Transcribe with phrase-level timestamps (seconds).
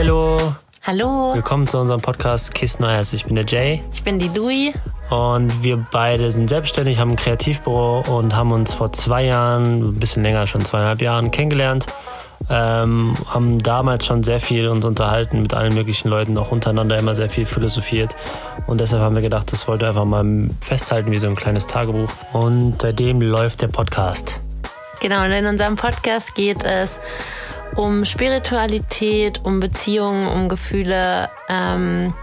[0.00, 0.54] Hallihallo.
[0.82, 3.12] Hallo, Willkommen zu unserem Podcast Kiss Neues.
[3.12, 4.72] Ich bin der Jay ich bin die Louis.
[5.10, 9.98] und wir beide sind selbstständig, haben ein Kreativbüro und haben uns vor zwei Jahren, ein
[9.98, 11.86] bisschen länger, schon zweieinhalb Jahren kennengelernt.
[12.48, 17.14] Ähm, haben damals schon sehr viel uns unterhalten mit allen möglichen Leuten, auch untereinander immer
[17.14, 18.16] sehr viel philosophiert.
[18.66, 21.66] Und deshalb haben wir gedacht, das wollten wir einfach mal festhalten wie so ein kleines
[21.66, 22.10] Tagebuch.
[22.32, 24.40] Und seitdem läuft der Podcast.
[25.00, 27.00] Genau, und in unserem Podcast geht es
[27.76, 32.14] um Spiritualität, um Beziehungen, um Gefühle, ähm,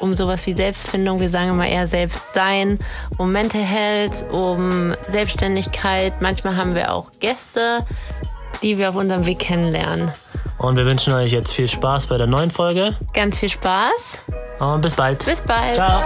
[0.00, 2.78] um sowas wie Selbstfindung, wir sagen immer eher Selbstsein,
[3.18, 6.20] um Mental Health, um Selbstständigkeit.
[6.20, 7.84] Manchmal haben wir auch Gäste,
[8.62, 10.10] die wir auf unserem Weg kennenlernen.
[10.58, 12.96] Und wir wünschen euch jetzt viel Spaß bei der neuen Folge.
[13.12, 14.18] Ganz viel Spaß.
[14.58, 15.24] Und bis bald.
[15.24, 15.74] Bis bald.
[15.74, 16.02] Ciao.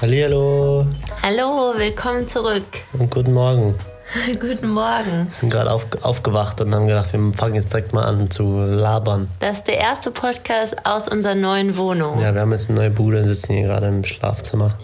[0.00, 0.86] Hallihallo
[1.28, 2.62] Hallo, willkommen zurück.
[2.92, 3.74] und guten Morgen.
[4.38, 5.24] Guten Morgen.
[5.24, 8.60] Wir sind gerade auf, aufgewacht und haben gedacht, wir fangen jetzt direkt mal an zu
[8.60, 9.28] labern.
[9.40, 12.20] Das ist der erste Podcast aus unserer neuen Wohnung.
[12.20, 14.78] Ja, wir haben jetzt eine neue Bude und sitzen hier gerade im Schlafzimmer.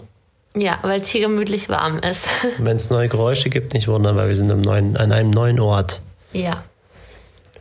[0.53, 2.27] Ja, weil es hier gemütlich warm ist.
[2.57, 6.01] Wenn es neue Geräusche gibt, nicht wundern, weil wir sind neuen, an einem neuen Ort.
[6.33, 6.63] ja.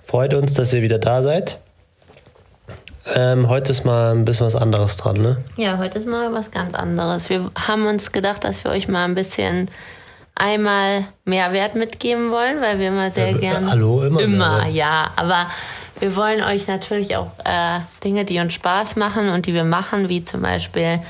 [0.03, 1.60] Freut uns, dass ihr wieder da seid.
[3.06, 5.36] Ähm, heute ist mal ein bisschen was anderes dran, ne?
[5.56, 7.28] Ja, heute ist mal was ganz anderes.
[7.31, 9.69] Wir haben uns gedacht, dass wir euch mal ein bisschen
[10.34, 13.70] einmal Mehrwert mitgeben wollen, weil wir immer sehr Ja, gern.
[13.70, 15.11] hallo, immer Immer, ja.
[15.17, 15.47] Aber
[15.98, 20.09] wir wollen euch natürlich auch äh, Dinge, die uns Spaß machen und die wir machen,
[20.09, 21.00] wie zum Beispiel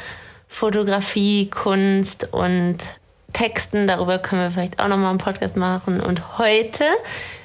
[0.48, 2.78] Fotografie, Kunst und
[3.32, 3.86] Texten.
[3.86, 6.00] Darüber können wir vielleicht auch nochmal einen Podcast machen.
[6.00, 6.84] Und heute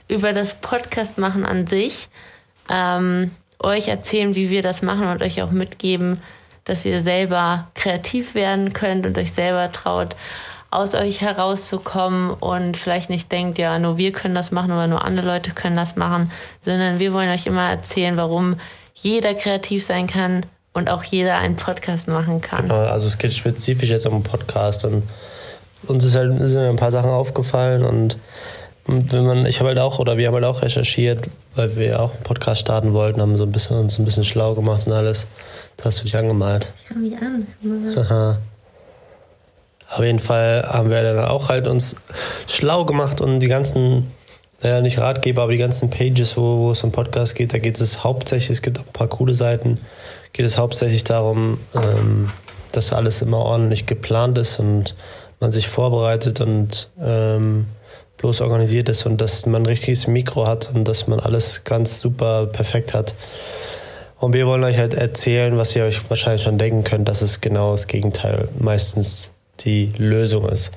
[0.08, 2.10] über das Podcast machen an sich
[2.70, 6.22] ähm, euch erzählen, wie wir das machen und euch auch mitgeben,
[6.64, 10.16] dass ihr selber kreativ werden könnt und euch selber traut,
[10.70, 15.06] aus euch herauszukommen und vielleicht nicht denkt, ja, nur wir können das machen oder nur
[15.06, 18.58] andere Leute können das machen, sondern wir wollen euch immer erzählen, warum
[18.94, 22.70] jeder kreativ sein kann und auch jeder einen Podcast machen kann.
[22.70, 25.04] Also es geht spezifisch jetzt um Podcast und
[25.88, 28.18] uns ist halt, sind ein paar Sachen aufgefallen und,
[28.88, 32.02] und wenn man, ich habe halt auch, oder wir haben halt auch recherchiert, weil wir
[32.02, 34.94] auch einen Podcast starten wollten, haben so ein bisschen, uns ein bisschen schlau gemacht und
[34.94, 35.28] alles.
[35.76, 36.68] Das hast du dich angemalt.
[36.78, 37.48] Ich schau mich an.
[37.98, 38.38] Aha.
[39.90, 41.96] Auf jeden Fall haben wir dann auch halt uns
[42.48, 44.12] schlau gemacht und die ganzen,
[44.62, 47.80] naja, nicht Ratgeber, aber die ganzen Pages, wo, wo es um Podcast geht, da geht
[47.80, 49.80] es hauptsächlich, es gibt auch ein paar coole Seiten,
[50.34, 52.30] geht es hauptsächlich darum, ähm,
[52.72, 54.96] dass alles immer ordentlich geplant ist und
[55.40, 57.68] man sich vorbereitet und ähm,
[58.18, 62.00] bloß organisiert ist und dass man ein richtiges Mikro hat und dass man alles ganz
[62.00, 63.14] super perfekt hat.
[64.20, 67.40] Und wir wollen euch halt erzählen, was ihr euch wahrscheinlich schon denken könnt, dass es
[67.42, 70.72] genau das Gegenteil meistens die Lösung ist.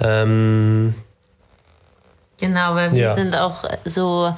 [0.00, 0.94] Ähm,
[2.40, 3.14] Genau, weil wir Ja.
[3.14, 4.32] sind auch so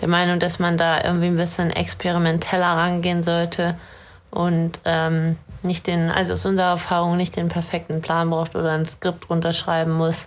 [0.00, 3.76] der Meinung, dass man da irgendwie ein bisschen experimenteller rangehen sollte
[4.30, 8.84] und ähm, nicht den, also aus unserer Erfahrung nicht den perfekten Plan braucht oder ein
[8.84, 10.26] Skript runterschreiben muss,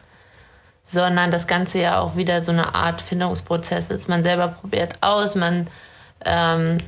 [0.91, 4.09] sondern das Ganze ja auch wieder so eine Art Findungsprozess ist.
[4.09, 5.67] Man selber probiert aus, man
[6.25, 6.79] ähm,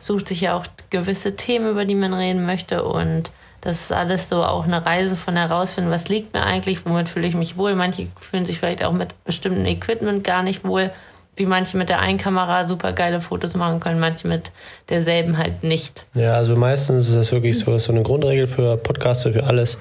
[0.00, 4.28] sucht sich ja auch gewisse Themen, über die man reden möchte und das ist alles
[4.28, 7.74] so auch eine Reise von herausfinden, was liegt mir eigentlich, womit fühle ich mich wohl.
[7.76, 10.90] Manche fühlen sich vielleicht auch mit bestimmten Equipment gar nicht wohl,
[11.36, 14.50] wie manche mit der einen Kamera super geile Fotos machen können, manche mit
[14.90, 16.06] derselben halt nicht.
[16.14, 19.78] ja, also meistens ist es wirklich so, so eine Grundregel für Podcasts, für alles.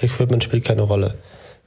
[0.00, 1.14] Equipment spielt keine Rolle.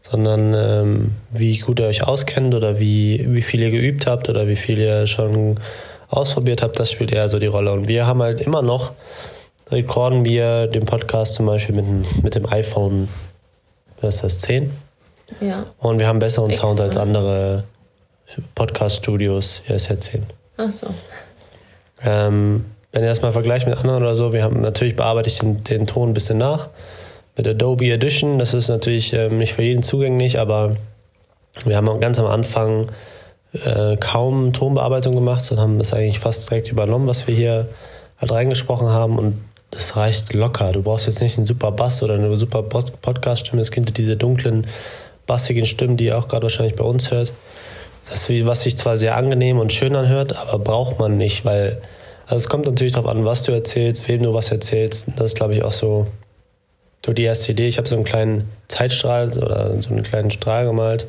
[0.09, 4.47] Sondern ähm, wie gut ihr euch auskennt oder wie, wie viel ihr geübt habt oder
[4.47, 5.59] wie viel ihr schon
[6.09, 7.71] ausprobiert habt, das spielt eher so die Rolle.
[7.71, 8.91] Und wir haben halt immer noch,
[9.71, 13.07] recorden wir den Podcast zum Beispiel mit, dem- mit dem iPhone,
[14.01, 14.71] was ist das, 10?
[15.39, 15.65] Ja.
[15.79, 16.67] Und wir haben besseren Extra.
[16.67, 17.63] Sound als andere
[18.55, 19.61] Podcast-Studios.
[19.67, 20.23] Ja, ist ja 10.
[20.57, 20.87] Ach so.
[22.03, 25.39] Ähm, wenn ihr das mal vergleicht mit anderen oder so, wir haben natürlich bearbeite ich
[25.39, 26.69] den, den Ton ein bisschen nach
[27.35, 28.39] mit Adobe Edition.
[28.39, 30.75] Das ist natürlich ähm, nicht für jeden zugänglich, aber
[31.65, 32.87] wir haben ganz am Anfang
[33.53, 37.67] äh, kaum Tonbearbeitung gemacht und haben das eigentlich fast direkt übernommen, was wir hier
[38.19, 40.71] halt reingesprochen haben und das reicht locker.
[40.71, 43.61] Du brauchst jetzt nicht einen super Bass oder eine super Podcast-Stimme.
[43.61, 44.67] Es gibt diese dunklen,
[45.25, 47.33] bassigen Stimmen, die ihr auch gerade wahrscheinlich bei uns hört.
[48.07, 51.81] Das, was sich zwar sehr angenehm und schön anhört, aber braucht man nicht, weil
[52.25, 55.07] also es kommt natürlich darauf an, was du erzählst, wem du was erzählst.
[55.15, 56.05] Das ist, glaube ich, auch so,
[57.05, 57.67] so die erste Idee.
[57.67, 61.07] Ich habe so einen kleinen Zeitstrahl oder so einen kleinen Strahl gemalt.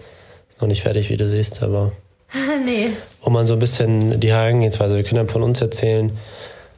[0.49, 1.93] Ist noch nicht fertig, wie du siehst, aber
[2.65, 2.91] nee.
[3.21, 4.97] um mal so ein bisschen die Herangehensweise.
[4.97, 6.17] Wir können dann von uns erzählen.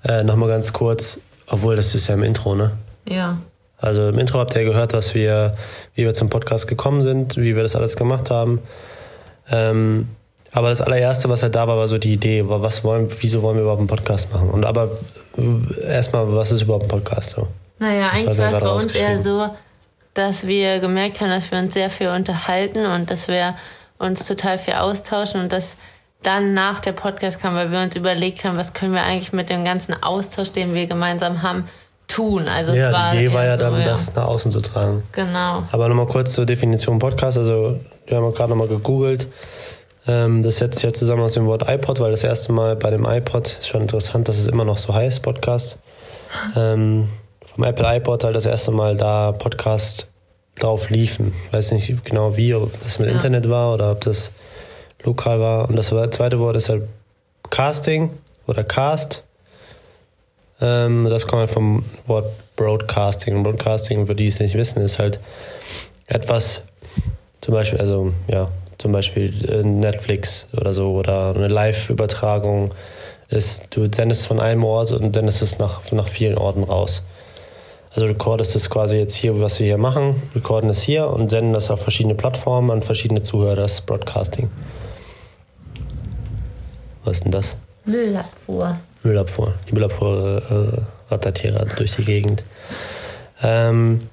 [0.06, 2.72] Äh, Nochmal ganz kurz, obwohl das ist ja im Intro, ne?
[3.06, 3.38] Ja.
[3.78, 5.56] Also im Intro habt ihr gehört, was wir,
[5.94, 8.60] wie wir zum Podcast gekommen sind, wie wir das alles gemacht haben.
[9.50, 10.08] Ähm,
[10.52, 13.56] Aber das allererste, was halt da war, war so die Idee, was wollen, wieso wollen
[13.56, 14.48] wir überhaupt einen Podcast machen?
[14.50, 14.90] Und aber
[15.86, 17.48] erstmal, was ist überhaupt ein Podcast so?
[17.78, 19.50] Naja, eigentlich war es bei uns eher so,
[20.14, 23.55] dass wir gemerkt haben, dass wir uns sehr viel unterhalten und dass wir
[23.99, 25.76] uns total viel austauschen und dass
[26.23, 29.50] dann nach der Podcast kam, weil wir uns überlegt haben, was können wir eigentlich mit
[29.50, 31.69] dem ganzen Austausch, den wir gemeinsam haben,
[32.08, 32.49] tun.
[32.49, 33.84] Also ja, es war die Idee war ja so, dann, ja.
[33.84, 35.02] das nach außen zu tragen.
[35.12, 35.64] Genau.
[35.70, 37.38] Aber nochmal kurz zur Definition Podcast.
[37.38, 39.28] Also wir haben gerade nochmal gegoogelt.
[40.08, 42.90] Ähm, das setzt sich ja zusammen aus dem Wort iPod, weil das erste Mal bei
[42.90, 45.78] dem iPod ist schon interessant, dass es immer noch so heißt, Podcast.
[47.54, 50.10] Vom Apple iPod halt das erste Mal da Podcasts
[50.56, 51.32] drauf liefen.
[51.46, 53.14] Ich weiß nicht genau wie, ob das mit Ja.
[53.14, 54.32] Internet war oder ob das
[55.04, 55.69] lokal war.
[55.69, 56.82] Und das zweite Wort ist halt
[57.50, 58.10] Casting
[58.46, 59.25] oder Cast.
[60.60, 63.37] Ähm, das kommt halt vom Wort Broadcasting.
[63.37, 65.20] Und Broadcasting, für die es nicht wissen, ist halt
[66.06, 66.66] etwas,
[67.40, 72.72] zum Beispiel, also ja, zum Beispiel äh, Netflix oder so oder eine Live-Übertragung
[73.28, 77.02] ist, du sendest von einem Ort und dann ist es nach, nach vielen Orten raus.
[77.96, 81.54] Also recordest es quasi jetzt hier, was wir hier machen, recorden es hier und senden
[81.54, 84.50] das auf verschiedene Plattformen an verschiedene Zuhörer, das Broadcasting.
[87.04, 87.56] Was ist denn das?
[87.87, 88.76] Müllabfuhr.
[89.02, 89.54] Müllabfuhr.
[89.70, 90.43] Die Müllabfuhr
[91.08, 92.44] äh, rattert hier durch die Gegend.
[93.43, 94.10] Ähm,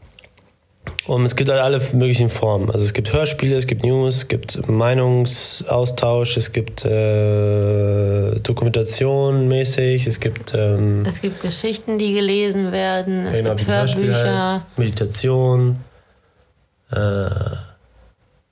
[1.05, 2.69] und es gibt halt alle möglichen Formen.
[2.69, 10.07] Also es gibt Hörspiele, es gibt News, es gibt Meinungsaustausch, es gibt äh, Dokumentation mäßig,
[10.07, 14.51] es gibt ähm, Es gibt Geschichten, die gelesen werden, es genau, gibt Hörspiele Hörbücher.
[14.53, 15.77] halt, Meditation,
[16.91, 16.95] äh,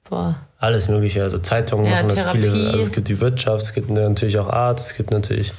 [0.10, 0.36] Boah.
[0.60, 1.24] alles mögliche.
[1.24, 2.42] Also Zeitungen Ja, machen das Therapie.
[2.42, 2.68] viele.
[2.72, 5.54] Also es gibt die Wirtschaft, es gibt natürlich auch Arzt, es gibt natürlich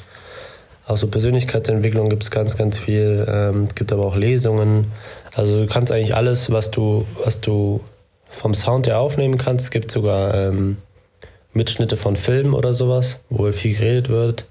[0.86, 3.24] auch so Persönlichkeitsentwicklung gibt es ganz, ganz viel.
[3.28, 4.90] Ähm, es gibt aber auch Lesungen.
[5.34, 7.80] Also du kannst eigentlich alles, was du, was du
[8.28, 9.66] vom Sound her aufnehmen kannst.
[9.66, 10.78] Es gibt sogar ähm,
[11.52, 14.44] Mitschnitte von Filmen oder sowas, wo viel geredet wird.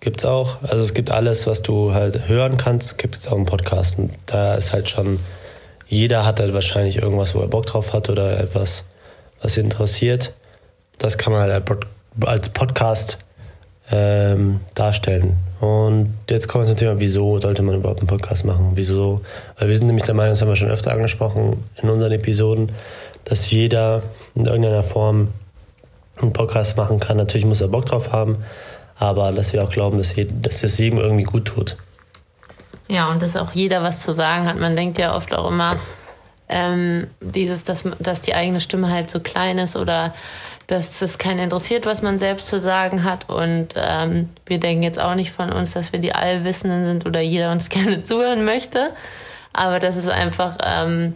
[0.00, 0.62] Gibt's auch.
[0.62, 3.98] Also es gibt alles, was du halt hören kannst, gibt es auch im Podcast.
[3.98, 5.18] Und da ist halt schon,
[5.86, 8.84] jeder hat halt wahrscheinlich irgendwas, wo er Bock drauf hat oder etwas,
[9.40, 10.34] was ihn interessiert.
[10.98, 11.64] Das kann man halt
[12.24, 13.18] als Podcast
[13.90, 15.36] ähm, darstellen.
[15.60, 18.72] Und jetzt kommen wir zum Thema, wieso sollte man überhaupt einen Podcast machen?
[18.74, 19.22] Wieso?
[19.58, 22.70] Weil wir sind nämlich der Meinung, das haben wir schon öfter angesprochen in unseren Episoden,
[23.24, 24.02] dass jeder
[24.34, 25.28] in irgendeiner Form
[26.20, 27.16] einen Podcast machen kann.
[27.16, 28.38] Natürlich muss er Bock drauf haben,
[28.98, 31.76] aber dass wir auch glauben, dass, dass das jedem irgendwie gut tut.
[32.88, 34.58] Ja, und dass auch jeder was zu sagen hat.
[34.58, 35.76] Man denkt ja oft auch immer,
[36.48, 40.14] ähm, dieses, dass, dass die eigene Stimme halt so klein ist oder
[40.68, 43.28] dass es keinen interessiert, was man selbst zu sagen hat.
[43.28, 47.20] Und ähm, wir denken jetzt auch nicht von uns, dass wir die Allwissenden sind oder
[47.20, 48.92] jeder uns gerne zuhören möchte.
[49.52, 51.14] Aber das ist einfach, ähm,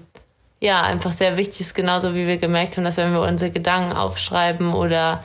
[0.58, 3.93] ja, einfach sehr wichtig ist, genauso wie wir gemerkt haben, dass wenn wir unsere Gedanken
[3.93, 5.22] aufschreiben oder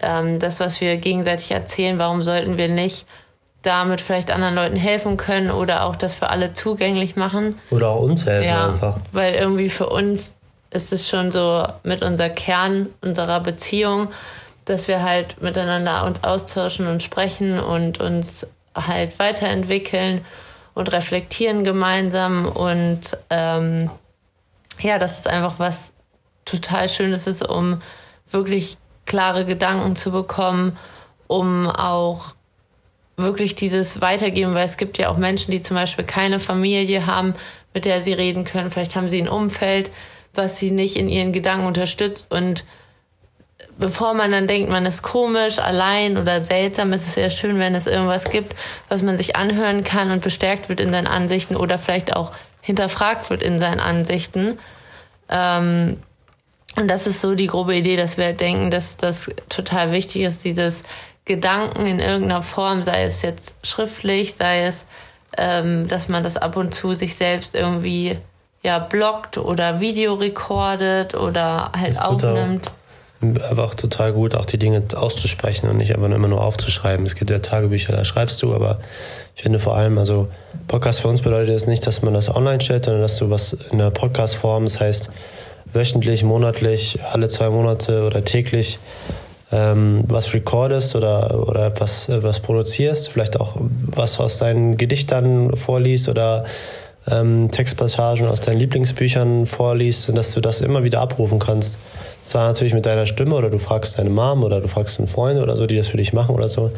[0.00, 3.04] ähm, das, was wir gegenseitig erzählen, warum sollten wir nicht
[3.62, 7.58] damit vielleicht anderen Leuten helfen können oder auch das für alle zugänglich machen.
[7.70, 8.98] Oder auch uns helfen Ja, einfach.
[9.10, 10.35] weil irgendwie für uns
[10.76, 14.08] ist es schon so mit unser Kern unserer Beziehung,
[14.64, 20.24] dass wir halt miteinander uns austauschen und sprechen und uns halt weiterentwickeln
[20.74, 23.90] und reflektieren gemeinsam und ähm,
[24.78, 25.92] ja, das ist einfach was
[26.44, 27.80] total Schönes ist, um
[28.30, 30.76] wirklich klare Gedanken zu bekommen,
[31.26, 32.34] um auch
[33.16, 37.32] wirklich dieses Weitergeben, weil es gibt ja auch Menschen, die zum Beispiel keine Familie haben,
[37.72, 38.70] mit der sie reden können.
[38.70, 39.90] Vielleicht haben sie ein Umfeld,
[40.36, 42.30] was sie nicht in ihren Gedanken unterstützt.
[42.30, 42.64] Und
[43.78, 47.74] bevor man dann denkt, man ist komisch, allein oder seltsam, ist es sehr schön, wenn
[47.74, 48.54] es irgendwas gibt,
[48.88, 53.30] was man sich anhören kann und bestärkt wird in seinen Ansichten oder vielleicht auch hinterfragt
[53.30, 54.58] wird in seinen Ansichten.
[55.28, 56.00] Ähm,
[56.76, 60.44] und das ist so die grobe Idee, dass wir denken, dass das total wichtig ist,
[60.44, 60.84] dieses
[61.24, 64.86] Gedanken in irgendeiner Form, sei es jetzt schriftlich, sei es,
[65.36, 68.18] ähm, dass man das ab und zu sich selbst irgendwie
[68.62, 72.70] ja blockt oder Video rekordet oder halt aufnimmt.
[73.22, 77.06] Einfach total gut, auch die Dinge auszusprechen und nicht einfach nur immer nur aufzuschreiben.
[77.06, 78.78] Es gibt ja Tagebücher, da schreibst du, aber
[79.34, 80.28] ich finde vor allem, also
[80.68, 83.54] Podcast für uns bedeutet jetzt nicht, dass man das online stellt, sondern dass du was
[83.70, 85.10] in der Podcast-Form, das heißt
[85.72, 88.78] wöchentlich, monatlich, alle zwei Monate oder täglich
[89.52, 96.08] ähm, was recordest oder, oder etwas, etwas produzierst, vielleicht auch was aus deinen Gedichtern vorliest
[96.08, 96.44] oder
[97.10, 101.78] ähm, Textpassagen aus deinen Lieblingsbüchern vorliest und dass du das immer wieder abrufen kannst.
[102.24, 105.40] Zwar natürlich mit deiner Stimme oder du fragst deine Mom oder du fragst einen Freund
[105.40, 106.72] oder so, die das für dich machen oder so,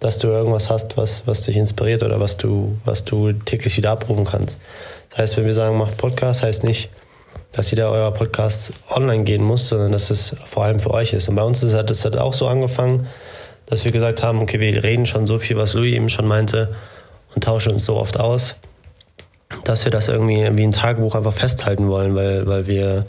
[0.00, 3.90] dass du irgendwas hast, was, was dich inspiriert oder was du, was du täglich wieder
[3.90, 4.60] abrufen kannst.
[5.10, 6.90] Das heißt, wenn wir sagen, mach Podcast, heißt nicht,
[7.52, 11.28] dass jeder euer Podcast online gehen muss, sondern dass es vor allem für euch ist.
[11.28, 13.06] Und bei uns ist das hat auch so angefangen,
[13.66, 16.74] dass wir gesagt haben, okay, wir reden schon so viel, was Louis eben schon meinte,
[17.34, 18.56] und tauschen uns so oft aus,
[19.64, 23.06] dass wir das irgendwie wie ein Tagebuch einfach festhalten wollen, weil, weil wir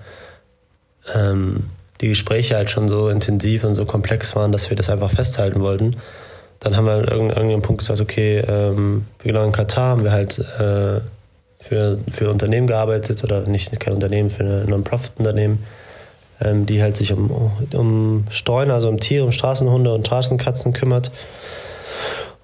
[1.16, 1.66] ähm,
[2.02, 5.62] die Gespräche halt schon so intensiv und so komplex waren, dass wir das einfach festhalten
[5.62, 5.98] wollten.
[6.60, 10.40] Dann haben wir an irgendeinem Punkt gesagt, okay, ähm, genau in Katar haben wir halt
[10.40, 11.02] äh,
[11.60, 15.64] für, für Unternehmen gearbeitet oder nicht kein Unternehmen, für ein Non-Profit-Unternehmen,
[16.42, 17.32] ähm, die halt sich um,
[17.74, 21.12] um Streuner, also um Tiere, um Straßenhunde und Straßenkatzen kümmert.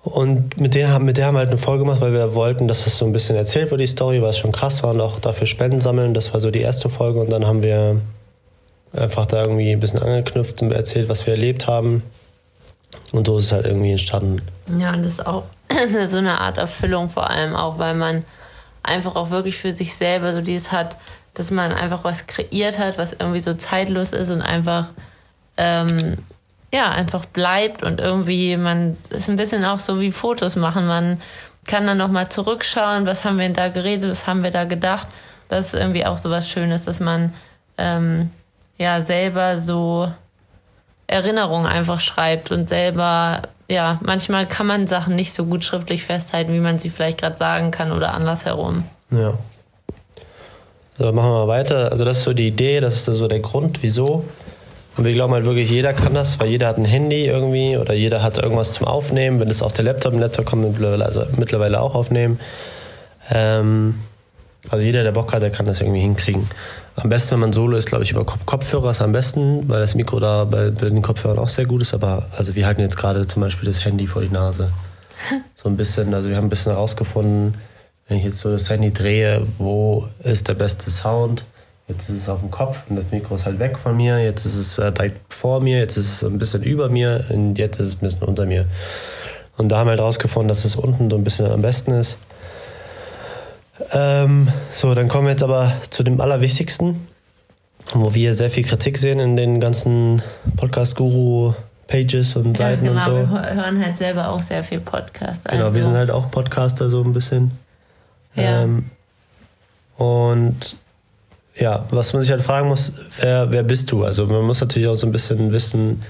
[0.06, 2.84] Und mit der, mit der haben wir halt eine Folge gemacht, weil wir wollten, dass
[2.84, 5.20] das so ein bisschen erzählt wird, die Story, weil es schon krass war und auch
[5.20, 6.14] dafür Spenden sammeln.
[6.14, 8.00] Das war so die erste Folge und dann haben wir
[8.94, 12.04] einfach da irgendwie ein bisschen angeknüpft und erzählt, was wir erlebt haben.
[13.14, 14.44] Und so ist es halt irgendwie entstanden.
[14.78, 15.46] Ja, und das ist auch
[16.06, 18.24] so eine Art Erfüllung vor allem auch, weil man
[18.84, 20.98] einfach auch wirklich für sich selber so dieses hat,
[21.34, 24.90] dass man einfach was kreiert hat, was irgendwie so zeitlos ist und einfach
[25.58, 26.18] ähm,
[26.76, 30.86] ja einfach bleibt und irgendwie man ist ein bisschen auch so wie Fotos machen.
[30.86, 31.22] Man
[31.66, 34.66] kann dann noch mal zurückschauen, was haben wir denn da geredet, was haben wir da
[34.66, 35.08] gedacht.
[35.50, 37.34] Das ist irgendwie auch so was Schönes, dass man
[37.78, 38.30] ähm,
[38.78, 40.12] ja selber so
[41.08, 46.54] Erinnerungen einfach schreibt und selber, ja, manchmal kann man Sachen nicht so gut schriftlich festhalten,
[46.54, 48.84] wie man sie vielleicht gerade sagen kann oder andersherum.
[49.12, 49.34] Ja.
[50.98, 51.92] So, machen wir mal weiter.
[51.92, 54.26] Also das ist so die Idee, das ist so der Grund, wieso.
[54.98, 57.94] Und wir glauben halt wirklich, jeder kann das, weil jeder hat ein Handy irgendwie oder
[57.94, 59.40] jeder hat irgendwas zum Aufnehmen.
[59.40, 62.40] Wenn es auf der Laptop, ein Laptop kann man mittlerweile, also mittlerweile auch aufnehmen.
[63.30, 63.96] Ähm,
[64.70, 66.48] also jeder, der Bock hat, der kann das irgendwie hinkriegen.
[66.96, 69.96] Am besten, wenn man solo ist, glaube ich, über Kopfhörer ist am besten, weil das
[69.96, 71.94] Mikro da bei, bei den Kopfhörern auch sehr gut ist.
[71.94, 74.72] Aber also wir halten jetzt gerade zum Beispiel das Handy vor die Nase.
[75.56, 77.56] So ein bisschen, also wir haben ein bisschen herausgefunden,
[78.08, 81.44] wenn ich jetzt so das Handy drehe, wo ist der beste Sound?
[81.88, 84.20] Jetzt ist es auf dem Kopf und das Mikro ist halt weg von mir.
[84.24, 87.60] Jetzt ist es äh, direkt vor mir, jetzt ist es ein bisschen über mir und
[87.60, 88.66] jetzt ist es ein bisschen unter mir.
[89.58, 92.18] Und da haben wir halt herausgefunden, dass es unten so ein bisschen am besten ist.
[93.92, 97.08] Ähm, so, dann kommen wir jetzt aber zu dem Allerwichtigsten,
[97.94, 100.24] wo wir sehr viel Kritik sehen in den ganzen
[100.56, 103.34] Podcast-Guru-Pages und ja, Seiten genau, und so.
[103.34, 105.48] Wir hören halt selber auch sehr viel Podcast.
[105.48, 105.58] Also.
[105.58, 107.52] Genau, wir sind halt auch Podcaster so ein bisschen.
[108.34, 108.64] Ja.
[108.64, 108.90] Ähm,
[109.98, 110.78] und
[111.58, 114.04] ja, was man sich halt fragen muss, wer, wer bist du?
[114.04, 116.04] Also man muss natürlich auch so ein bisschen wissen,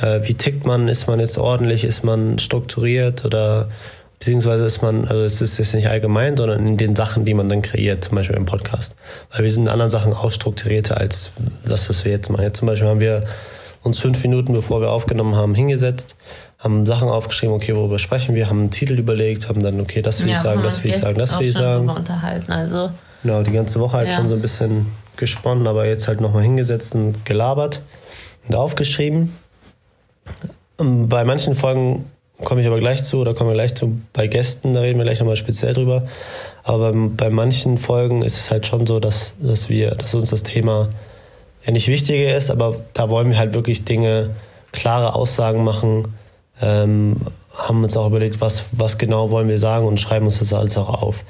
[0.00, 3.68] äh, wie tickt man, ist man jetzt ordentlich, ist man strukturiert oder
[4.20, 7.48] Beziehungsweise ist man, also es ist jetzt nicht allgemein, sondern in den Sachen, die man
[7.48, 8.94] dann kreiert, zum Beispiel im Podcast.
[9.32, 11.30] Weil wir sind in anderen Sachen auch strukturierter als
[11.64, 12.42] das, was wir jetzt machen.
[12.42, 13.24] Jetzt zum Beispiel haben wir
[13.82, 16.16] uns fünf Minuten, bevor wir aufgenommen haben, hingesetzt,
[16.58, 20.20] haben Sachen aufgeschrieben, okay, worüber sprechen wir, haben einen Titel überlegt, haben dann, okay, das
[20.20, 21.88] will ja, ich sagen, das will ich sagen, das will ich sagen.
[21.88, 22.90] Unterhalten, also.
[23.22, 24.16] Genau, die ganze Woche halt ja.
[24.16, 24.86] schon so ein bisschen
[25.16, 27.82] gesponnen, aber jetzt halt nochmal hingesetzt und gelabert
[28.48, 29.34] und aufgeschrieben.
[30.78, 32.06] Bei manchen Folgen
[32.44, 35.04] komme ich aber gleich zu oder kommen wir gleich zu bei Gästen, da reden wir
[35.04, 36.06] gleich nochmal speziell drüber.
[36.62, 40.30] Aber bei, bei manchen Folgen ist es halt schon so, dass, dass wir, dass uns
[40.30, 40.88] das Thema
[41.64, 44.30] ja nicht wichtiger ist, aber da wollen wir halt wirklich Dinge,
[44.72, 46.14] klare Aussagen machen,
[46.62, 47.16] ähm,
[47.52, 50.78] haben uns auch überlegt, was, was genau wollen wir sagen und schreiben uns das alles
[50.78, 51.24] auch auf.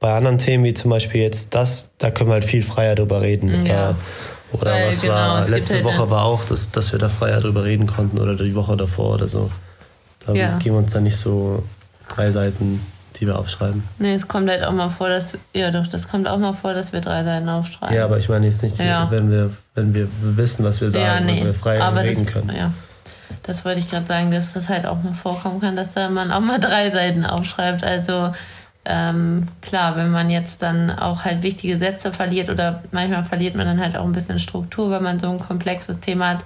[0.00, 3.20] Bei anderen Themen, wie zum Beispiel jetzt das, da können wir halt viel freier drüber
[3.20, 3.66] reden.
[3.66, 3.94] Ja.
[4.52, 7.40] Oder, oder was genau, war, letzte halt Woche war auch, dass, dass wir da freier
[7.40, 9.50] drüber reden konnten oder die Woche davor oder so.
[10.26, 10.58] Da ja.
[10.58, 11.62] geben wir uns dann nicht so
[12.08, 12.80] drei Seiten,
[13.16, 13.84] die wir aufschreiben.
[13.98, 16.74] Nee, es kommt halt auch mal vor, dass ja doch, das kommt auch mal vor,
[16.74, 17.94] dass wir drei Seiten aufschreiben.
[17.94, 19.08] Ja, aber ich meine jetzt nicht, ja.
[19.10, 21.40] wenn wir wenn wir wissen, was wir sagen, ja, nee.
[21.40, 22.56] wenn wir frei aber reden das, können.
[22.56, 22.72] Ja.
[23.42, 26.32] Das wollte ich gerade sagen, dass das halt auch mal vorkommen kann, dass da man
[26.32, 27.84] auch mal drei Seiten aufschreibt.
[27.84, 28.32] Also
[28.84, 33.66] ähm, klar, wenn man jetzt dann auch halt wichtige Sätze verliert oder manchmal verliert man
[33.66, 36.44] dann halt auch ein bisschen Struktur, weil man so ein komplexes Thema hat,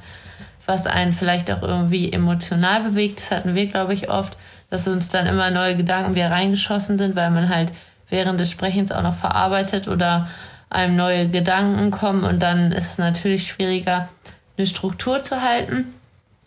[0.66, 3.18] was einen vielleicht auch irgendwie emotional bewegt.
[3.18, 4.36] Das hatten wir, glaube ich, oft,
[4.70, 7.72] dass uns dann immer neue Gedanken wieder reingeschossen sind, weil man halt
[8.08, 10.28] während des Sprechens auch noch verarbeitet oder
[10.70, 14.08] einem neue Gedanken kommen und dann ist es natürlich schwieriger,
[14.56, 15.94] eine Struktur zu halten,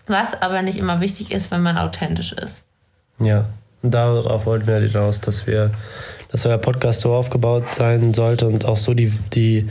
[0.05, 2.63] was aber nicht immer wichtig ist, wenn man authentisch ist.
[3.19, 3.45] Ja,
[3.83, 5.71] und darauf wollten wir hinaus, dass wir,
[6.31, 9.69] dass euer Podcast so aufgebaut sein sollte und auch so die, die,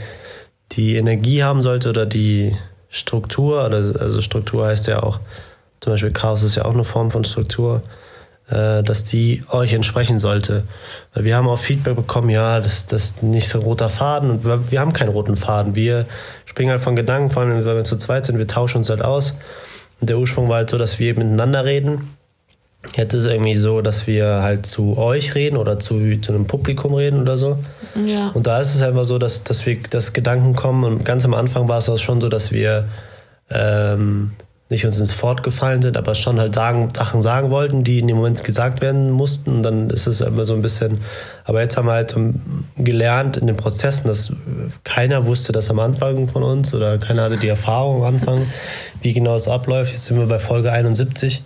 [0.71, 2.55] die Energie haben sollte oder die,
[2.89, 5.19] Struktur, also Struktur heißt ja auch,
[5.79, 7.81] zum Beispiel Chaos ist ja auch eine Form von Struktur,
[8.49, 10.63] äh, dass die euch entsprechen sollte.
[11.13, 14.71] Wir haben auch Feedback bekommen, ja, das, das ist nicht so ein roter Faden und
[14.71, 15.75] wir haben keinen roten Faden.
[15.75, 16.05] Wir
[16.45, 19.03] springen halt von Gedanken, vor allem wenn wir zu zweit sind, wir tauschen uns halt
[19.03, 19.37] aus.
[19.99, 22.16] Und der Ursprung war halt so, dass wir miteinander reden
[22.95, 26.45] Jetzt ist es irgendwie so, dass wir halt zu euch reden oder zu, zu einem
[26.45, 27.57] Publikum reden oder so.
[28.05, 28.29] Ja.
[28.29, 31.33] Und da ist es einfach so, dass, dass wir dass Gedanken kommen und ganz am
[31.33, 32.85] Anfang war es auch schon so, dass wir
[33.49, 34.31] ähm,
[34.69, 38.07] nicht uns ins Fort gefallen sind, aber schon halt sagen, Sachen sagen wollten, die in
[38.07, 39.49] dem Moment gesagt werden mussten.
[39.51, 41.01] Und dann ist es immer so ein bisschen.
[41.45, 42.13] Aber jetzt haben wir halt
[42.77, 44.33] gelernt in den Prozessen, dass
[44.83, 48.45] keiner wusste das am Anfang von uns oder keiner hatte die Erfahrung am Anfang,
[49.01, 49.93] wie genau es abläuft.
[49.93, 51.43] Jetzt sind wir bei Folge 71.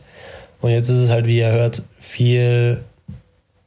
[0.62, 2.82] Und jetzt ist es halt, wie ihr hört, viel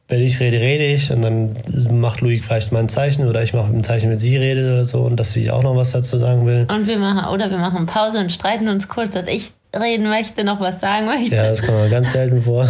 [0.07, 1.53] wenn ich rede, rede ich und dann
[1.89, 4.85] macht Louis vielleicht mal ein Zeichen oder ich mache ein Zeichen, wenn sie redet oder
[4.85, 6.67] so und dass sie auch noch was dazu sagen will.
[6.69, 10.43] Und wir machen, oder wir machen Pause und streiten uns kurz, dass ich reden möchte,
[10.43, 11.35] noch was sagen möchte.
[11.35, 12.69] Ja, das kommt mal ganz selten vor.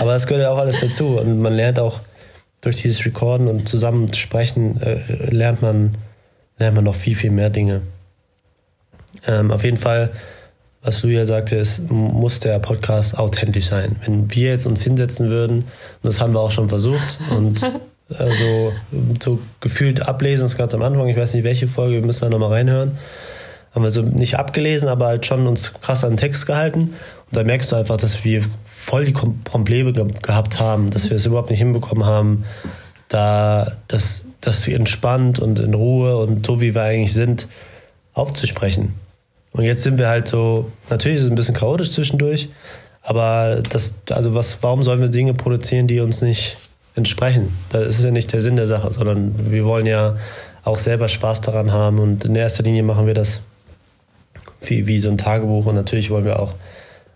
[0.00, 2.00] Aber das gehört ja auch alles dazu und man lernt auch
[2.60, 5.00] durch dieses Recorden und zusammen sprechen, äh,
[5.30, 5.96] lernt man,
[6.58, 7.80] lernt man noch viel, viel mehr Dinge.
[9.26, 10.10] Ähm, auf jeden Fall
[10.82, 13.96] was Luja sagte, ist, muss der Podcast authentisch sein.
[14.04, 15.64] Wenn wir jetzt uns hinsetzen würden, und
[16.02, 17.70] das haben wir auch schon versucht, und
[18.18, 18.72] also
[19.22, 22.30] so gefühlt ablesen, das ganz am Anfang, ich weiß nicht welche Folge, wir müssen da
[22.30, 22.98] nochmal reinhören,
[23.74, 26.80] haben wir so nicht abgelesen, aber halt schon uns krass an den Text gehalten.
[26.80, 31.16] Und da merkst du einfach, dass wir voll die Probleme ge gehabt haben, dass wir
[31.16, 32.44] es überhaupt nicht hinbekommen haben,
[33.08, 37.48] da das, das entspannt und in Ruhe und so wie wir eigentlich sind,
[38.14, 38.94] aufzusprechen.
[39.52, 42.48] Und jetzt sind wir halt so, natürlich ist es ein bisschen chaotisch zwischendurch,
[43.02, 46.56] aber das, also was, warum sollen wir Dinge produzieren, die uns nicht
[46.94, 47.56] entsprechen?
[47.70, 50.16] Das ist ja nicht der Sinn der Sache, sondern wir wollen ja
[50.62, 53.40] auch selber Spaß daran haben und in erster Linie machen wir das
[54.62, 56.54] wie, wie so ein Tagebuch und natürlich wollen wir auch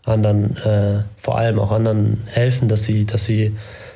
[0.04, 3.54] anderen, äh, vor allem auch anderen helfen, dass sie, dass sie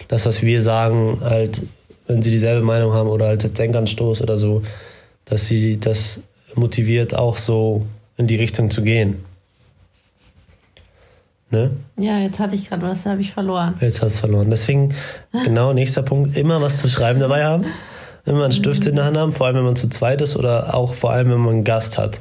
[0.08, 1.62] das, was wir sagen, halt,
[2.06, 4.62] wenn sie dieselbe Meinung haben oder als Denkanstoß oder so,
[5.24, 6.20] dass sie das
[6.54, 7.86] motiviert, auch so
[8.18, 9.24] in die Richtung zu gehen.
[11.50, 11.70] Ne?
[11.96, 13.74] Ja, jetzt hatte ich gerade was, habe ich verloren.
[13.80, 14.50] Jetzt hast du verloren.
[14.50, 14.94] Deswegen,
[15.44, 17.64] genau, nächster Punkt, immer was zu schreiben dabei haben.
[18.26, 20.74] Immer einen Stift in der Hand haben, vor allem wenn man zu zweit ist oder
[20.74, 22.20] auch vor allem, wenn man einen Gast hat.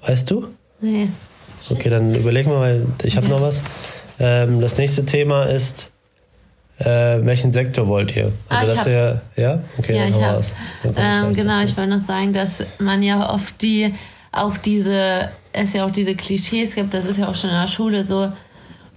[0.00, 0.48] Weißt du?
[0.80, 1.08] Nee.
[1.68, 3.34] Okay, dann überleg mal, weil ich habe ja.
[3.34, 3.62] noch was.
[4.18, 5.90] Ähm, das nächste Thema ist,
[6.78, 8.32] äh, welchen Sektor wollt ihr?
[8.48, 10.54] Also ah, das ja, ja, okay, ja, ich hab's.
[10.96, 13.94] Ähm, genau, ich wollte noch sagen, dass man ja oft die
[14.32, 17.68] auch diese, es ja auch diese Klischees gibt, das ist ja auch schon in der
[17.68, 18.32] Schule so,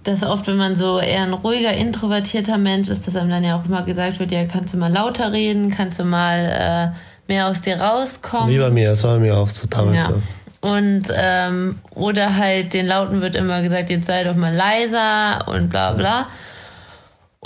[0.04, 3.56] dass oft, wenn man so eher ein ruhiger, introvertierter Mensch ist, dass einem dann ja
[3.56, 7.46] auch immer gesagt wird, ja, kannst du mal lauter reden, kannst du mal äh, mehr
[7.46, 8.48] aus dir rauskommen.
[8.48, 10.14] Wie bei mir, das war bei mir auch so damals ja.
[10.60, 15.68] Und ähm, oder halt den Lauten wird immer gesagt, jetzt sei doch mal leiser und
[15.68, 16.26] bla bla.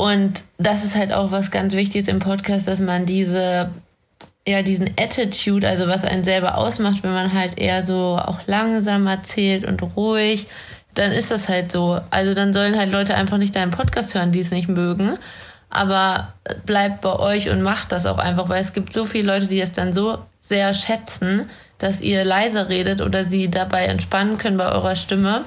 [0.02, 3.70] Und das ist halt auch was ganz Wichtiges im Podcast, dass man diese,
[4.44, 9.06] ja, diesen Attitude, also was einen selber ausmacht, wenn man halt eher so auch langsam
[9.06, 10.48] erzählt und ruhig,
[10.94, 12.00] dann ist das halt so.
[12.10, 15.18] Also dann sollen halt Leute einfach nicht deinen Podcast hören, die es nicht mögen.
[15.70, 16.32] Aber
[16.66, 19.60] bleibt bei euch und macht das auch einfach, weil es gibt so viele Leute, die
[19.60, 24.66] es dann so sehr schätzen, dass ihr leise redet oder sie dabei entspannen können bei
[24.66, 25.42] eurer Stimme.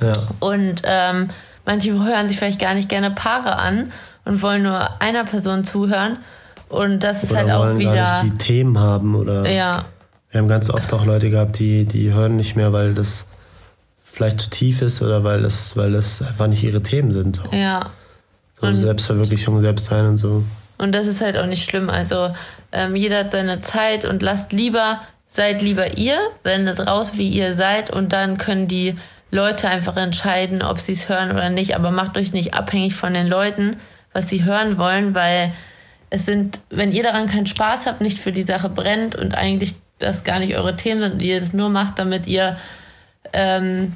[0.00, 0.12] Ja.
[0.38, 1.30] Und ähm,
[1.66, 3.92] Manche hören sich vielleicht gar nicht gerne Paare an
[4.24, 6.18] und wollen nur einer Person zuhören.
[6.68, 7.94] Und das ist oder halt auch wieder.
[7.94, 9.48] Gar nicht die Themen haben oder.
[9.50, 9.84] Ja.
[10.30, 13.26] Wir haben ganz oft auch Leute gehabt, die, die hören nicht mehr, weil das
[14.04, 17.36] vielleicht zu tief ist oder weil das, weil das einfach nicht ihre Themen sind.
[17.36, 17.56] So.
[17.56, 17.90] Ja.
[18.60, 20.42] So und Selbstverwirklichung, Selbstsein und so.
[20.78, 21.90] Und das ist halt auch nicht schlimm.
[21.90, 22.30] Also
[22.72, 27.54] ähm, jeder hat seine Zeit und lasst lieber, seid lieber ihr, sendet raus, wie ihr
[27.54, 28.96] seid und dann können die
[29.30, 31.74] Leute einfach entscheiden, ob sie es hören oder nicht.
[31.74, 33.76] Aber macht euch nicht abhängig von den Leuten,
[34.12, 35.52] was sie hören wollen, weil
[36.10, 39.74] es sind, wenn ihr daran keinen Spaß habt, nicht für die Sache brennt und eigentlich
[39.98, 42.56] das gar nicht eure Themen sind und ihr es nur macht, damit ihr
[43.32, 43.94] ähm,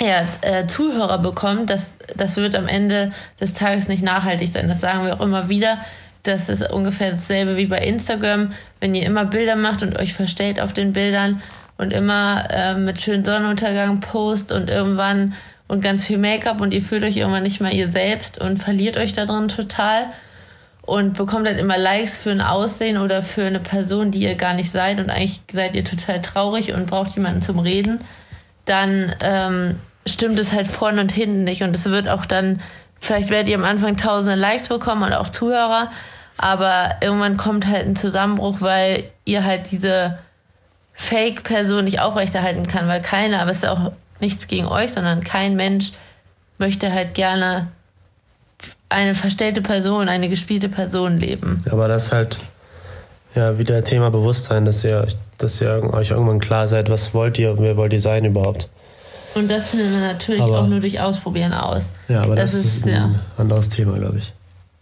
[0.00, 4.68] ja, äh, Zuhörer bekommt, das, das wird am Ende des Tages nicht nachhaltig sein.
[4.68, 5.78] Das sagen wir auch immer wieder.
[6.22, 8.52] Das ist ungefähr dasselbe wie bei Instagram.
[8.80, 11.42] Wenn ihr immer Bilder macht und euch verstellt auf den Bildern
[11.76, 15.34] und immer äh, mit schönem Sonnenuntergang post und irgendwann
[15.66, 18.96] und ganz viel Make-up und ihr fühlt euch irgendwann nicht mehr ihr selbst und verliert
[18.96, 20.06] euch da drin total
[20.82, 24.54] und bekommt halt immer Likes für ein Aussehen oder für eine Person, die ihr gar
[24.54, 27.98] nicht seid und eigentlich seid ihr total traurig und braucht jemanden zum Reden,
[28.66, 32.60] dann ähm, stimmt es halt vorne und hinten nicht und es wird auch dann,
[33.00, 35.90] vielleicht werdet ihr am Anfang tausende Likes bekommen und auch Zuhörer,
[36.36, 40.18] aber irgendwann kommt halt ein Zusammenbruch, weil ihr halt diese
[40.94, 45.56] Fake-Person nicht aufrechterhalten kann, weil keiner, aber es ist auch nichts gegen euch, sondern kein
[45.56, 45.92] Mensch
[46.58, 47.68] möchte halt gerne
[48.88, 51.62] eine verstellte Person, eine gespielte Person leben.
[51.70, 52.36] Aber das ist halt
[53.34, 55.06] ja wieder Thema Bewusstsein, dass ihr,
[55.38, 58.68] dass ihr euch irgendwann klar seid, was wollt ihr und wer wollt ihr sein überhaupt.
[59.34, 61.90] Und das findet man natürlich Aber- auch nur durch Ausprobieren aus.
[62.08, 63.10] Ja, aber das, Das ist, ein ja.
[63.36, 64.32] anderes Thema, glaube ich.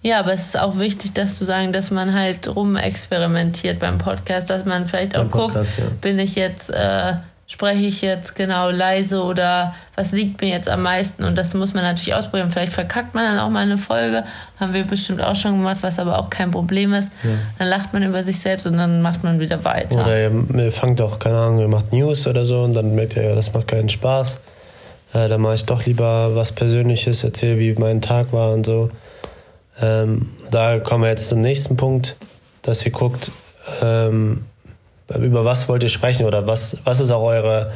[0.03, 4.51] Ja, aber es ist auch wichtig, dass zu sagen, dass man halt rumexperimentiert beim Podcast,
[4.51, 5.85] dass man vielleicht auch Podcast, guckt, ja.
[6.01, 7.15] bin ich jetzt, äh,
[7.47, 11.73] spreche ich jetzt genau leise oder was liegt mir jetzt am meisten und das muss
[11.73, 12.51] man natürlich ausprobieren.
[12.51, 14.25] Vielleicht verkackt man dann auch mal eine Folge,
[14.59, 17.13] haben wir bestimmt auch schon gemacht, was aber auch kein Problem ist.
[17.59, 20.01] Dann lacht man über sich selbst und dann macht man wieder weiter.
[20.01, 23.23] Oder ihr fangt auch, keine Ahnung, ihr macht News oder so und dann merkt ihr,
[23.23, 24.41] ja, das macht keinen Spaß.
[25.15, 28.91] Äh, dann mache ich doch lieber was Persönliches, erzähle, wie mein Tag war und so.
[29.81, 32.17] Ähm, da kommen wir jetzt zum nächsten Punkt,
[32.63, 33.31] dass ihr guckt,
[33.81, 34.45] ähm,
[35.19, 37.71] über was wollt ihr sprechen oder was, was ist auch eure,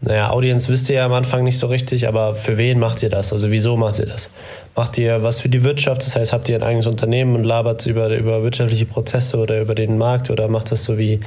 [0.00, 3.10] naja, Audience wisst ihr ja am Anfang nicht so richtig, aber für wen macht ihr
[3.10, 3.32] das?
[3.32, 4.30] Also wieso macht ihr das?
[4.74, 6.02] Macht ihr was für die Wirtschaft?
[6.02, 9.74] Das heißt, habt ihr ein eigenes Unternehmen und labert über, über wirtschaftliche Prozesse oder über
[9.74, 11.20] den Markt oder macht das so wie,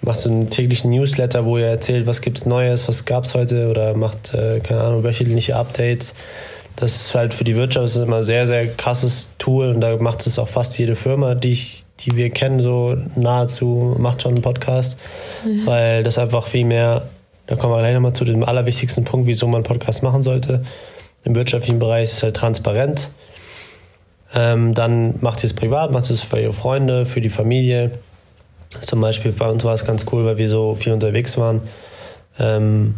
[0.00, 3.94] macht so einen täglichen Newsletter, wo ihr erzählt, was gibt's Neues, was gab's heute oder
[3.94, 6.14] macht, äh, keine Ahnung, wöchentliche Updates.
[6.76, 10.26] Das ist halt für die Wirtschaft immer ein sehr, sehr krasses Tool und da macht
[10.26, 14.42] es auch fast jede Firma, die ich, die wir kennen, so nahezu, macht schon einen
[14.42, 14.96] Podcast,
[15.64, 17.08] weil das einfach viel mehr,
[17.46, 20.64] da kommen wir gleich nochmal zu dem allerwichtigsten Punkt, wieso man einen Podcast machen sollte.
[21.24, 23.10] Im wirtschaftlichen Bereich ist es halt transparent.
[24.34, 27.92] Ähm, dann macht ihr es privat, macht es für eure Freunde, für die Familie.
[28.80, 31.60] Zum Beispiel bei uns war es ganz cool, weil wir so viel unterwegs waren.
[32.38, 32.94] Ähm,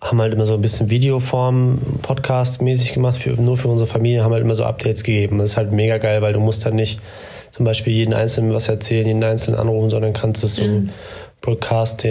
[0.00, 4.32] haben halt immer so ein bisschen Videoform, Podcast-mäßig gemacht, für, nur für unsere Familie, haben
[4.32, 5.38] halt immer so Updates gegeben.
[5.38, 7.00] Das ist halt mega geil, weil du musst dann nicht
[7.50, 10.90] zum Beispiel jeden Einzelnen was erzählen, jeden Einzelnen anrufen, sondern kannst es so Mhm.
[11.42, 12.06] Broadcast,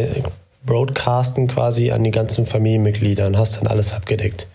[0.65, 4.47] broadcasten quasi an die ganzen Familienmitglieder und hast dann alles abgedeckt.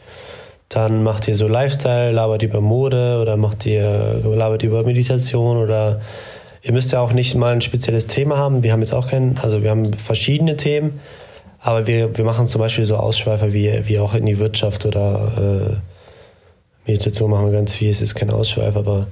[0.68, 6.00] Dann macht ihr so Lifestyle, labert über Mode oder macht ihr, labert über Meditation oder
[6.62, 8.62] ihr müsst ja auch nicht mal ein spezielles Thema haben.
[8.62, 11.00] Wir haben jetzt auch kein, also wir haben verschiedene Themen,
[11.64, 15.80] aber wir, wir machen zum Beispiel so Ausschweifer wie, wie auch in die Wirtschaft oder
[16.84, 17.90] äh, Meditation machen wir ganz viel.
[17.90, 19.06] Es ist kein Ausschweif, aber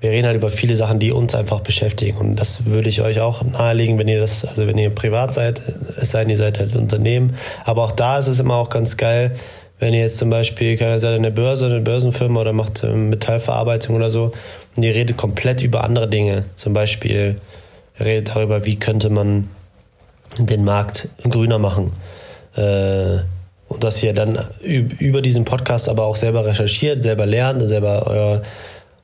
[0.00, 2.16] wir reden halt über viele Sachen, die uns einfach beschäftigen.
[2.16, 5.60] Und das würde ich euch auch nahelegen, wenn ihr das, also wenn ihr privat seid,
[6.00, 7.34] es sei denn, ihr seid halt Unternehmen.
[7.64, 9.34] Aber auch da ist es immer auch ganz geil,
[9.80, 13.08] wenn ihr jetzt zum Beispiel, keine seid in der Börse, eine Börsenfirma oder macht ähm,
[13.08, 14.32] Metallverarbeitung oder so
[14.76, 16.44] und ihr redet komplett über andere Dinge.
[16.54, 17.36] Zum Beispiel,
[17.98, 19.48] ihr redet darüber, wie könnte man
[20.38, 21.92] den Markt grüner machen.
[22.56, 23.18] Äh,
[23.68, 28.06] und dass ihr dann üb- über diesen Podcast aber auch selber recherchiert, selber lernt, selber
[28.06, 28.42] euer,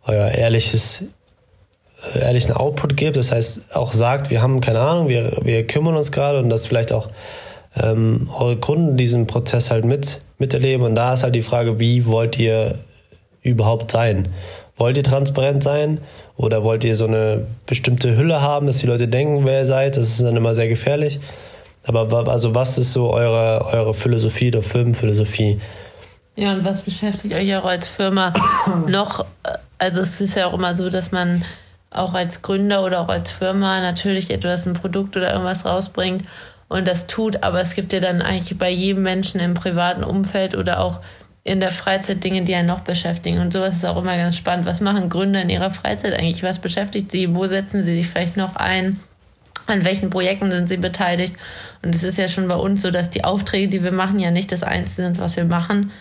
[0.07, 1.05] euer ehrliches,
[2.15, 3.17] äh, ehrlichen Output gebt.
[3.17, 6.67] Das heißt, auch sagt, wir haben keine Ahnung, wir, wir kümmern uns gerade und dass
[6.67, 7.09] vielleicht auch
[7.81, 10.85] ähm, eure Kunden diesen Prozess halt mit, miterleben.
[10.85, 12.79] Und da ist halt die Frage, wie wollt ihr
[13.43, 14.29] überhaupt sein?
[14.77, 16.01] Wollt ihr transparent sein
[16.37, 19.97] oder wollt ihr so eine bestimmte Hülle haben, dass die Leute denken, wer ihr seid?
[19.97, 21.21] Das ist dann immer sehr gefährlich.
[21.85, 25.61] Aber also was ist so eure, eure Philosophie oder Firmenphilosophie?
[26.37, 28.33] Ja, und was beschäftigt euch auch als Firma
[28.87, 29.25] noch?
[29.79, 31.45] Also es ist ja auch immer so, dass man
[31.91, 36.23] auch als Gründer oder auch als Firma natürlich etwas, ein Produkt oder irgendwas rausbringt
[36.71, 40.57] und das tut, aber es gibt ja dann eigentlich bei jedem Menschen im privaten Umfeld
[40.57, 41.01] oder auch
[41.43, 43.39] in der Freizeit Dinge, die einen noch beschäftigen.
[43.39, 44.67] Und sowas ist auch immer ganz spannend.
[44.67, 46.43] Was machen Gründer in ihrer Freizeit eigentlich?
[46.43, 47.35] Was beschäftigt sie?
[47.35, 49.01] Wo setzen sie sich vielleicht noch ein?
[49.67, 51.35] An welchen Projekten sind sie beteiligt?
[51.83, 54.31] Und es ist ja schon bei uns so, dass die Aufträge, die wir machen, ja
[54.31, 55.93] nicht das Einzige sind, was wir machen,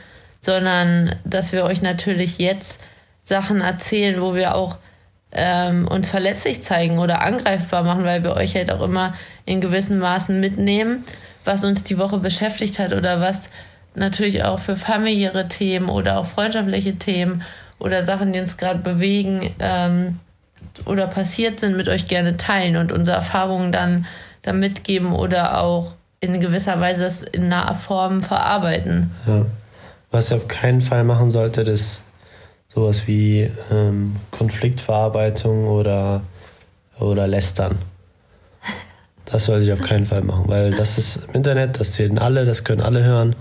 [0.41, 2.81] sondern dass wir euch natürlich jetzt
[3.21, 4.77] Sachen erzählen, wo wir auch
[5.31, 9.13] ähm, uns verlässlich zeigen oder angreifbar machen, weil wir euch halt auch immer
[9.45, 11.03] in gewissen Maßen mitnehmen,
[11.45, 13.49] was uns die Woche beschäftigt hat oder was
[13.99, 17.43] natürlich auch für familiäre Themen oder auch freundschaftliche Themen
[17.77, 20.19] oder Sachen, die uns gerade bewegen ähm,
[20.85, 24.05] oder passiert sind, mit euch gerne teilen und unsere Erfahrungen dann,
[24.41, 29.11] dann mitgeben oder auch in gewisser Weise das in einer Form verarbeiten.
[29.25, 29.45] Ja.
[30.11, 32.03] Was ihr auf keinen Fall machen solltet, ist
[32.67, 36.21] sowas wie ähm, Konfliktverarbeitung oder,
[36.99, 37.77] oder Lästern.
[39.25, 42.45] Das solltet ihr auf keinen Fall machen, weil das ist im Internet, das zählen alle,
[42.45, 43.35] das können alle hören.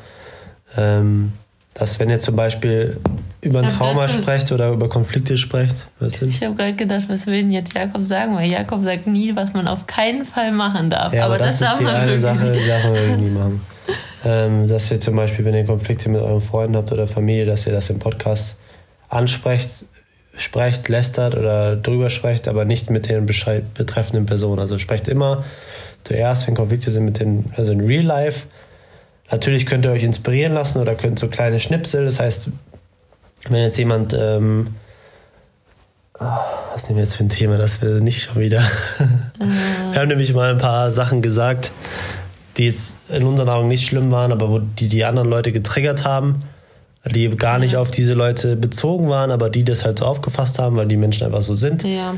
[0.76, 1.32] Ähm,
[1.74, 2.98] dass wenn ihr zum Beispiel
[3.40, 5.88] über ein Trauma sprecht oder über Konflikte sprecht?
[6.00, 8.34] Ich habe gerade gedacht, was will denn jetzt Jakob sagen?
[8.34, 11.12] Weil Jakob sagt nie, was man auf keinen Fall machen darf.
[11.12, 12.18] Ja, aber, das, ist darf die eine.
[12.18, 13.60] Sache, die darf man irgendwie machen.
[14.24, 17.66] Ähm, dass ihr zum Beispiel, wenn ihr Konflikte mit euren Freunden habt oder Familie, dass
[17.66, 18.56] ihr das im Podcast
[19.08, 19.68] ansprecht,
[20.36, 24.58] sprecht, lästert oder drüber sprecht, aber nicht mit den betreffenden Personen.
[24.58, 25.44] Also sprecht immer
[26.02, 28.48] zuerst, wenn Konflikte sind, mit den, also in Real Life.
[29.30, 32.50] Natürlich könnt ihr euch inspirieren lassen oder könnt so kleine Schnipsel, das heißt,
[33.48, 34.68] wenn jetzt jemand, ähm,
[36.18, 36.40] ah,
[36.72, 38.62] was nehmen wir jetzt für ein Thema, das wir nicht schon wieder.
[39.92, 41.72] wir haben nämlich mal ein paar Sachen gesagt,
[42.56, 46.04] die jetzt in unseren Augen nicht schlimm waren, aber wo die die anderen Leute getriggert
[46.04, 46.42] haben,
[47.04, 50.76] die gar nicht auf diese Leute bezogen waren, aber die das halt so aufgefasst haben,
[50.76, 51.84] weil die Menschen einfach so sind.
[51.84, 52.14] Ja.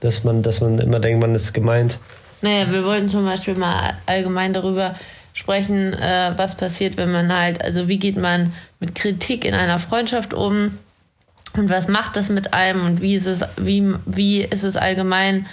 [0.00, 1.98] Dass man, dass man immer denkt, man ist gemeint.
[2.42, 4.96] Naja, wir wollten zum Beispiel mal allgemein darüber
[5.34, 9.78] sprechen, äh, was passiert, wenn man halt, also wie geht man mit Kritik in einer
[9.78, 10.78] Freundschaft um
[11.56, 15.46] und was macht das mit einem und wie ist es, wie, wie ist es allgemein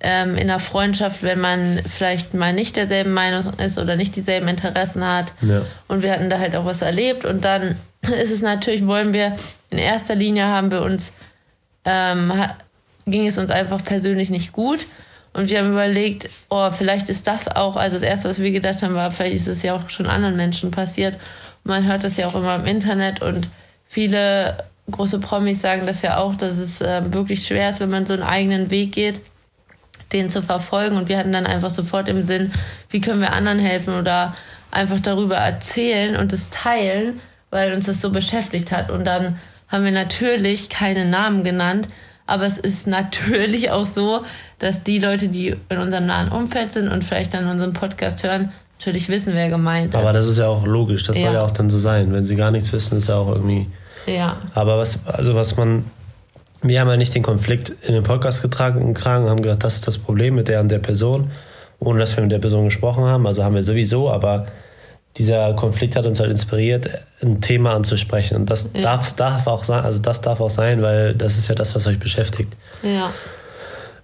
[0.00, 4.46] ähm, in einer Freundschaft, wenn man vielleicht mal nicht derselben Meinung ist oder nicht dieselben
[4.46, 5.32] Interessen hat.
[5.40, 5.62] Ja.
[5.88, 9.34] Und wir hatten da halt auch was erlebt und dann ist es natürlich, wollen wir,
[9.70, 11.12] in erster Linie haben wir uns,
[11.84, 12.32] ähm,
[13.06, 14.86] ging es uns einfach persönlich nicht gut.
[15.36, 18.80] Und wir haben überlegt, oh, vielleicht ist das auch, also das Erste, was wir gedacht
[18.80, 21.16] haben, war, vielleicht ist es ja auch schon anderen Menschen passiert.
[21.62, 23.46] Und man hört das ja auch immer im Internet und
[23.86, 28.06] viele große Promis sagen das ja auch, dass es äh, wirklich schwer ist, wenn man
[28.06, 29.20] so einen eigenen Weg geht,
[30.14, 30.96] den zu verfolgen.
[30.96, 32.50] Und wir hatten dann einfach sofort im Sinn,
[32.88, 34.34] wie können wir anderen helfen oder
[34.70, 37.20] einfach darüber erzählen und es teilen,
[37.50, 38.90] weil uns das so beschäftigt hat.
[38.90, 41.88] Und dann haben wir natürlich keine Namen genannt,
[42.26, 44.20] aber es ist natürlich auch so,
[44.58, 48.52] dass die Leute, die in unserem nahen Umfeld sind und vielleicht dann unseren Podcast hören,
[48.78, 50.00] natürlich wissen, wer gemeint ist.
[50.00, 51.26] Aber das ist ja auch logisch, das Ja.
[51.26, 52.12] soll ja auch dann so sein.
[52.12, 53.66] Wenn sie gar nichts wissen, ist ja auch irgendwie.
[54.06, 55.84] Ja, Aber was, also was man,
[56.62, 59.86] wir haben ja nicht den Konflikt in den Podcast getragen, getragen, haben gesagt, das ist
[59.88, 61.30] das Problem mit der und der Person,
[61.80, 63.26] ohne dass wir mit der Person gesprochen haben.
[63.26, 64.46] Also haben wir sowieso, aber
[65.18, 66.88] dieser Konflikt hat uns halt inspiriert,
[67.22, 68.36] ein Thema anzusprechen.
[68.36, 68.82] Und das Ja.
[68.82, 71.86] darf, darf auch sein, also das darf auch sein, weil das ist ja das, was
[71.86, 72.56] euch beschäftigt.
[72.82, 73.10] ja.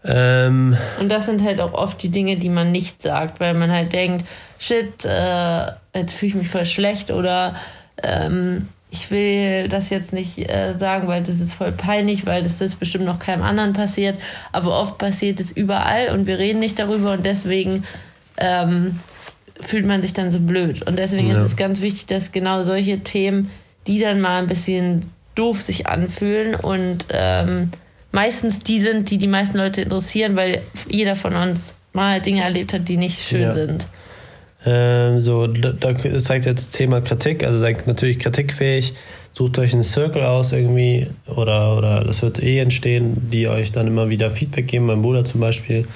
[0.05, 3.71] Ähm, Und das sind halt auch oft die Dinge, die man nicht sagt, weil man
[3.71, 4.27] halt denkt,
[4.59, 7.55] shit, äh, jetzt fühle ich mich voll schlecht oder
[8.03, 12.61] ähm, ich will das jetzt nicht äh, sagen, weil das ist voll peinlich, weil das
[12.61, 14.19] ist bestimmt noch keinem anderen passiert.
[14.51, 17.85] Aber oft passiert es überall und wir reden nicht darüber und deswegen
[18.39, 18.99] ähm,
[19.63, 20.83] fühlt man sich dann so blöd.
[20.87, 21.37] Und deswegen Ja.
[21.37, 23.51] ist es ganz wichtig, dass genau solche Themen,
[23.87, 25.03] die dann mal ein bisschen
[25.35, 27.71] doof sich anfühlen und ähm,
[28.13, 32.73] meistens die sind, die die meisten Leute interessieren, weil jeder von uns mal Dinge erlebt
[32.75, 33.55] hat, die nicht schön Ja.
[33.55, 33.87] sind.
[34.65, 38.95] Ähm, so, da, da zeigt jetzt Thema Kritik, also seid natürlich kritikfähig,
[39.33, 43.89] sucht euch einen Circle aus irgendwie oder, oder das wird eh entstehen, die euch dann
[43.89, 44.87] immer wieder Feedback geben.
[44.87, 45.87] Mein Bruder zum Beispiel,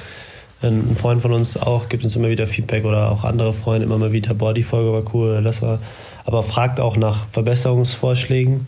[0.62, 3.98] ein Freund von uns auch, gibt uns immer wieder Feedback oder auch andere Freunde immer
[3.98, 5.80] mal wieder, boah, die Folge war cool, das war,
[6.24, 8.66] aber fragt auch nach Verbesserungsvorschlägen.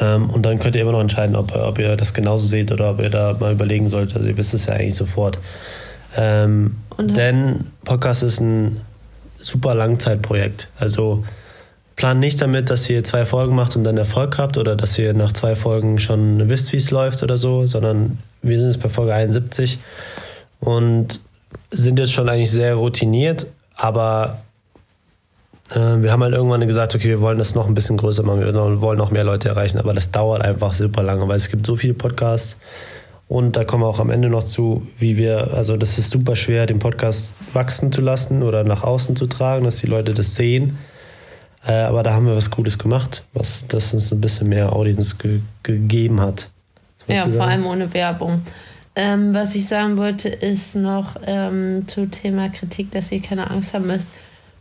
[0.00, 2.90] Ähm, und dann könnt ihr immer noch entscheiden, ob, ob ihr das genauso seht oder
[2.90, 4.16] ob ihr da mal überlegen solltet.
[4.16, 5.38] Also ihr wisst es ja eigentlich sofort.
[6.16, 8.80] Ähm, denn Podcast ist ein
[9.38, 10.68] super Langzeitprojekt.
[10.78, 11.24] Also
[11.96, 15.12] plant nicht damit, dass ihr zwei Folgen macht und dann Erfolg habt oder dass ihr
[15.14, 18.88] nach zwei Folgen schon wisst, wie es läuft oder so, sondern wir sind jetzt bei
[18.88, 19.78] Folge 71
[20.64, 21.20] und
[21.70, 23.46] sind jetzt schon eigentlich sehr routiniert,
[23.76, 24.42] aber
[25.70, 28.40] äh, wir haben halt irgendwann gesagt, okay, wir wollen das noch ein bisschen größer machen,
[28.40, 31.66] wir wollen noch mehr Leute erreichen, aber das dauert einfach super lange, weil es gibt
[31.66, 32.58] so viele Podcasts
[33.28, 36.36] und da kommen wir auch am Ende noch zu, wie wir, also das ist super
[36.36, 40.34] schwer, den Podcast wachsen zu lassen oder nach außen zu tragen, dass die Leute das
[40.34, 40.78] sehen.
[41.66, 45.16] Äh, aber da haben wir was Gutes gemacht, was das uns ein bisschen mehr Audience
[45.16, 46.50] ge gegeben hat.
[47.06, 48.42] Ja, vor allem ohne Werbung.
[48.96, 53.74] Ähm, was ich sagen wollte, ist noch ähm, zu Thema Kritik, dass ihr keine Angst
[53.74, 54.08] haben müsst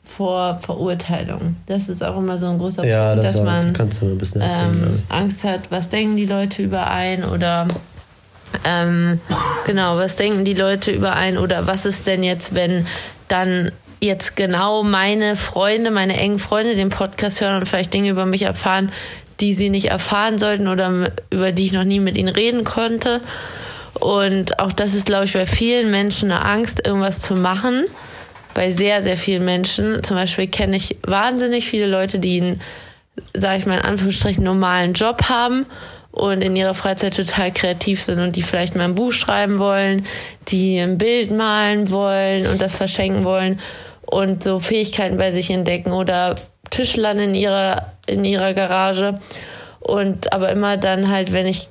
[0.03, 1.55] vor Verurteilung.
[1.67, 4.83] Das ist auch immer so ein großer Ja, Punkt, das dass man erzählen.
[4.83, 7.67] ähm, Angst hat, was denken die Leute über einen oder
[8.65, 9.21] ähm,
[9.65, 12.85] genau, was denken die Leute über einen oder was ist denn jetzt, wenn
[13.27, 18.25] dann jetzt genau meine Freunde, meine engen Freunde den Podcast hören und vielleicht Dinge über
[18.25, 18.91] mich erfahren,
[19.39, 23.21] die sie nicht erfahren sollten oder über die ich noch nie mit ihnen reden konnte.
[23.99, 27.85] Und auch das ist, glaube ich, bei vielen Menschen eine Angst, irgendwas zu machen.
[28.53, 30.03] Bei sehr, sehr vielen Menschen.
[30.03, 32.61] Zum Beispiel kenne ich wahnsinnig viele Leute, die einen,
[33.33, 35.65] sage ich mal in Anführungsstrichen, normalen Job haben
[36.11, 40.05] und in ihrer Freizeit total kreativ sind und die vielleicht mal ein Buch schreiben wollen,
[40.47, 43.59] die ein Bild malen wollen und das verschenken wollen
[44.05, 46.35] und so Fähigkeiten bei sich entdecken oder
[46.69, 49.19] Tischlern in ihrer, in ihrer Garage.
[49.79, 51.67] Und aber immer dann halt, wenn ich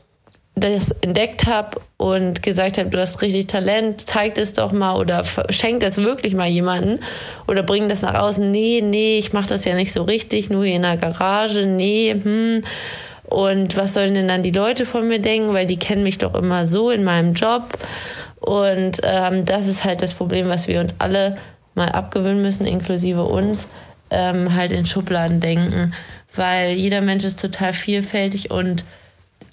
[0.62, 5.24] das entdeckt habe und gesagt habe, du hast richtig Talent, zeig es doch mal oder
[5.50, 7.00] schenk das wirklich mal jemanden
[7.46, 8.50] oder bring das nach außen.
[8.50, 11.66] Nee, nee, ich mache das ja nicht so richtig, nur hier in der Garage.
[11.66, 12.62] Nee, hm.
[13.24, 16.34] Und was sollen denn dann die Leute von mir denken, weil die kennen mich doch
[16.34, 17.78] immer so in meinem Job.
[18.40, 21.38] Und ähm, das ist halt das Problem, was wir uns alle
[21.74, 23.68] mal abgewöhnen müssen, inklusive uns,
[24.10, 25.94] ähm, halt in Schubladen denken.
[26.34, 28.84] Weil jeder Mensch ist total vielfältig und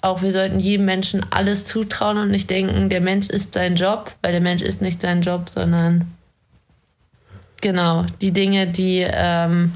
[0.02, 4.12] auch wir sollten jedem Menschen alles zutrauen und nicht denken, der Mensch ist sein Job,
[4.22, 6.10] weil der Mensch ist nicht sein Job, sondern
[7.60, 9.72] genau, die Dinge, die, ähm,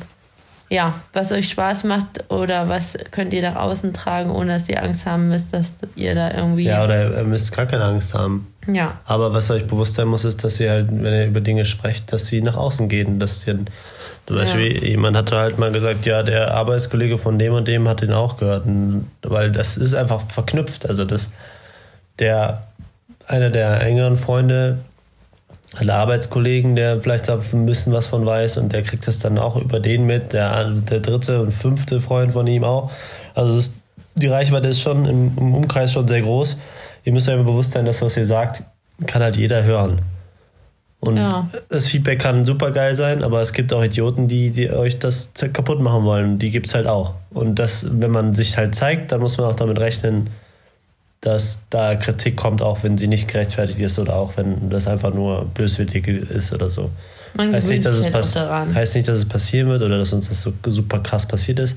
[0.71, 4.83] ja, was euch Spaß macht oder was könnt ihr nach außen tragen, ohne dass ihr
[4.83, 6.65] Angst haben müsst, dass ihr da irgendwie.
[6.65, 8.47] Ja, oder ihr müsst gar keine Angst haben.
[8.67, 8.99] Ja.
[9.05, 12.13] Aber was euch bewusst sein muss, ist, dass ihr halt, wenn ihr über Dinge sprecht,
[12.13, 13.21] dass sie nach außen gehen.
[13.21, 13.59] Dass ihr,
[14.27, 14.89] zum Beispiel, ja.
[14.89, 18.39] jemand hatte halt mal gesagt, ja, der Arbeitskollege von dem und dem hat den auch
[18.39, 18.65] gehört.
[18.65, 20.87] Und, weil das ist einfach verknüpft.
[20.87, 21.31] Also das,
[22.19, 22.65] der,
[23.27, 24.79] einer der engeren Freunde
[25.77, 29.39] einen Arbeitskollegen, der vielleicht da ein bisschen was von weiß und der kriegt das dann
[29.39, 32.91] auch über den mit, der, der dritte und fünfte Freund von ihm auch.
[33.35, 33.75] Also ist,
[34.15, 36.57] die Reichweite ist schon im, im, Umkreis schon sehr groß.
[37.05, 38.63] Ihr müsst euch bewusst sein, dass was ihr sagt,
[39.07, 40.01] kann halt jeder hören.
[41.05, 41.47] Und ja.
[41.69, 45.33] das Feedback kann super geil sein, aber es gibt auch Idioten, die, die euch das
[45.53, 46.39] kaputt machen wollen.
[46.39, 47.15] Die gibt es halt auch.
[47.31, 50.31] Und das, wenn man sich halt zeigt, dann muss man auch damit rechnen,
[51.21, 55.13] dass da Kritik kommt, auch wenn sie nicht gerechtfertigt ist oder auch wenn das einfach
[55.13, 56.91] nur böswillig ist oder so.
[57.35, 60.29] Man heißt, nicht, dass es halt heißt nicht, dass es passieren wird oder dass uns
[60.29, 61.77] das so super krass passiert ist.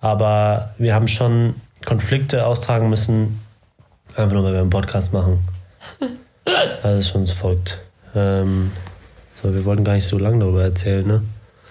[0.00, 3.40] Aber wir haben schon Konflikte austragen müssen,
[4.14, 5.40] einfach nur, weil wir einen Podcast machen.
[6.82, 7.80] also ist schon folgt.
[8.14, 8.70] Ähm,
[9.40, 11.22] so, wir wollten gar nicht so lange darüber erzählen, ne?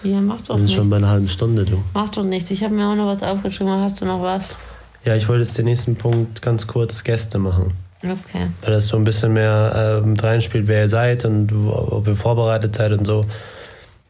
[0.03, 1.83] Ja, mach doch Wir sind schon bei einer halben Stunde, du.
[1.93, 2.49] Mach doch nichts.
[2.49, 3.71] Ich habe mir auch noch was aufgeschrieben.
[3.79, 4.55] Hast du noch was?
[5.05, 7.73] Ja, ich wollte jetzt den nächsten Punkt ganz kurz Gäste machen.
[8.03, 8.47] Okay.
[8.61, 12.15] Weil das so ein bisschen mehr äh, mit reinspielt, wer ihr seid und ob ihr
[12.15, 13.25] vorbereitet seid und so.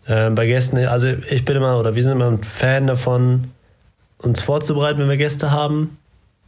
[0.05, 3.51] Äh, bei Gästen, also ich bin immer, oder wir sind immer ein Fan davon,
[4.17, 5.97] uns vorzubereiten, wenn wir Gäste haben.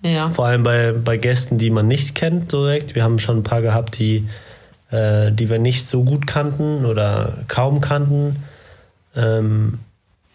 [0.01, 0.29] Ja.
[0.31, 2.95] Vor allem bei, bei Gästen, die man nicht kennt direkt.
[2.95, 4.27] Wir haben schon ein paar gehabt, die,
[4.93, 8.43] äh, die wir nicht so gut kannten oder kaum kannten.
[9.15, 9.79] Ähm,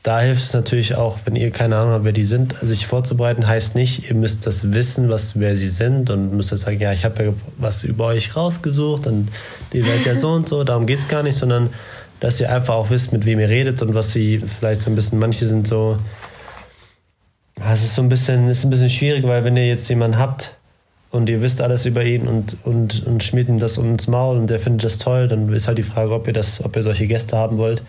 [0.02, 3.46] da hilft es natürlich auch, wenn ihr keine Ahnung habt, wer die sind, sich vorzubereiten,
[3.46, 6.92] heißt nicht, ihr müsst das wissen, was, wer sie sind und müsst jetzt sagen, ja,
[6.92, 9.28] ich habe ja was über euch rausgesucht und
[9.72, 11.70] ihr seid ja so und so, darum geht es gar nicht, sondern
[12.20, 14.96] dass ihr einfach auch wisst, mit wem ihr redet und was sie vielleicht so ein
[14.96, 15.98] bisschen, manche sind so,
[17.72, 20.57] es ist so ein bisschen, ist ein bisschen schwierig, weil wenn ihr jetzt jemanden habt
[21.10, 24.48] und ihr wisst alles über ihn und, und, und schmiert ihm das ums Maul und
[24.48, 27.06] der findet das toll, dann ist halt die Frage, ob ihr das, ob ihr solche
[27.06, 27.82] Gäste haben wollt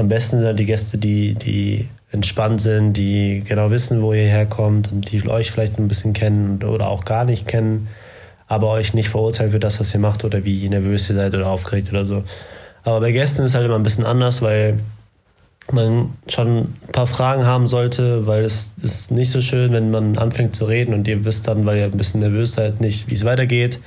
[0.00, 4.26] am besten sind halt die Gäste, die, die entspannt sind, die genau wissen, wo ihr
[4.26, 7.88] herkommt und die euch vielleicht ein bisschen kennen oder auch gar nicht kennen,
[8.46, 11.48] aber euch nicht verurteilen für das, was ihr macht oder wie nervös ihr seid oder
[11.48, 12.24] aufgeregt oder so.
[12.82, 14.78] Aber bei Gästen ist halt immer ein bisschen anders, weil
[15.72, 20.18] man schon ein paar Fragen haben sollte, weil es ist nicht so schön, wenn man
[20.18, 23.14] anfängt zu reden und ihr wisst dann, weil ihr ein bisschen nervös seid, nicht, wie
[23.14, 23.80] es weitergeht.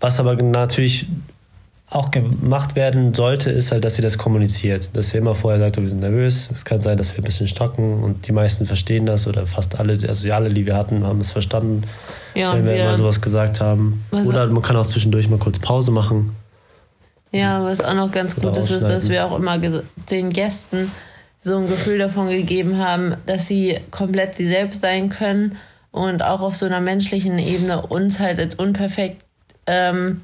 [0.00, 1.06] Was aber natürlich
[1.88, 4.90] auch gemacht werden sollte, ist halt, dass sie das kommuniziert.
[4.94, 7.46] Dass sie immer vorher sagt, wir sind nervös, es kann sein, dass wir ein bisschen
[7.46, 11.20] stocken und die meisten verstehen das oder fast alle, also alle, die wir hatten, haben
[11.20, 11.82] es verstanden,
[12.34, 14.04] ja, wenn wir, wir mal sowas gesagt haben.
[14.10, 16.34] Oder man kann auch zwischendurch mal kurz Pause machen.
[17.32, 20.90] Ja, was auch noch ganz gut ist, ist, dass wir auch immer den Gästen
[21.40, 25.56] so ein Gefühl davon gegeben haben, dass sie komplett sie selbst sein können
[25.90, 29.24] und auch auf so einer menschlichen Ebene uns halt als unperfekt
[29.66, 30.22] ähm,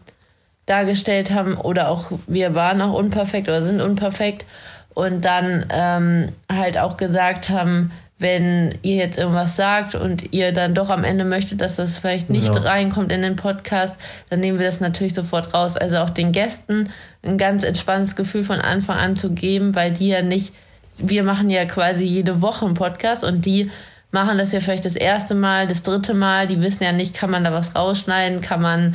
[0.67, 4.47] dargestellt haben oder auch wir waren auch unperfekt oder sind unperfekt
[4.95, 7.91] und dann ähm, halt auch gesagt haben,
[8.23, 12.31] wenn ihr jetzt irgendwas sagt und ihr dann doch am Ende möchtet, dass das vielleicht
[12.31, 12.67] nicht genau.
[12.67, 13.97] reinkommt in den Podcast,
[14.31, 15.77] dann nehmen wir das natürlich sofort raus.
[15.77, 16.89] Also auch den Gästen
[17.23, 20.55] ein ganz entspanntes Gefühl von Anfang an zu geben, weil die ja nicht,
[20.99, 23.71] wir machen ja quasi jede Woche einen Podcast und die
[24.13, 27.31] machen das ja vielleicht das erste Mal, das dritte Mal, die wissen ja nicht, kann
[27.31, 28.95] man da was rausschneiden, kann man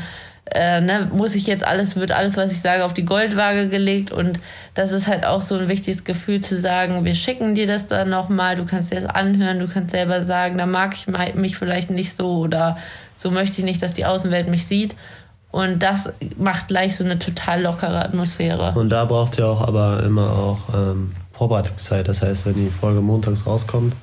[0.52, 4.12] äh, ne, muss ich jetzt alles, wird alles, was ich sage, auf die Goldwaage gelegt
[4.12, 4.40] und
[4.74, 8.10] das ist halt auch so ein wichtiges Gefühl zu sagen, wir schicken dir das dann
[8.10, 11.90] nochmal, du kannst dir das anhören, du kannst selber sagen, da mag ich mich vielleicht
[11.90, 12.78] nicht so oder
[13.16, 14.96] so möchte ich nicht, dass die Außenwelt mich sieht.
[15.50, 18.74] Und das macht gleich so eine total lockere Atmosphäre.
[18.76, 22.08] Und da braucht ihr auch aber immer auch ähm, Vorbereitungszeit.
[22.08, 23.96] Das heißt, wenn die Folge montags rauskommt,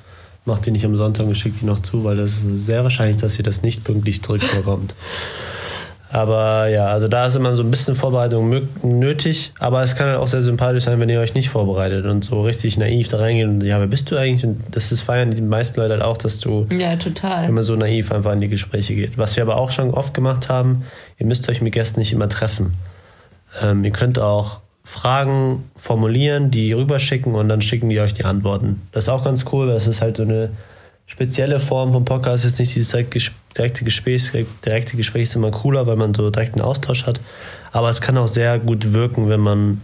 [0.43, 3.17] macht die nicht am Sonntag und schickt die noch zu, weil es ist sehr wahrscheinlich,
[3.17, 4.95] dass ihr das nicht pünktlich zurückbekommt.
[6.11, 9.53] Aber ja, also da ist immer so ein bisschen Vorbereitung nötig.
[9.59, 12.41] Aber es kann halt auch sehr sympathisch sein, wenn ihr euch nicht vorbereitet und so
[12.41, 14.45] richtig naiv da reingeht und ja, wer bist du eigentlich?
[14.45, 17.49] Und das ist feiern die meisten Leute halt auch, dass du ja, total.
[17.49, 19.17] immer so naiv einfach in die Gespräche geht.
[19.17, 20.83] Was wir aber auch schon oft gemacht haben,
[21.17, 22.75] ihr müsst euch mit Gästen nicht immer treffen.
[23.61, 28.83] Ähm, ihr könnt auch Fragen formulieren, die rüberschicken und dann schicken die euch die Antworten.
[28.91, 30.51] Das ist auch ganz cool, weil es ist halt so eine
[31.05, 34.31] spezielle Form vom Podcast ist nicht dieses direkte Gespräch.
[34.65, 37.21] Direkte Gespräch ist immer cooler, weil man so direkten Austausch hat.
[37.71, 39.81] Aber es kann auch sehr gut wirken, wenn man,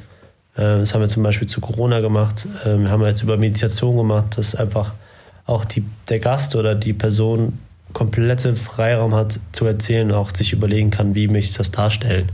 [0.55, 3.97] äh, das haben wir zum Beispiel zu Corona gemacht, äh, wir haben jetzt über Meditation
[3.97, 4.93] gemacht, dass einfach
[5.45, 7.59] auch die, der Gast oder die Person
[7.93, 12.32] komplette Freiraum hat zu erzählen und auch sich überlegen kann, wie möchte ich das darstellen.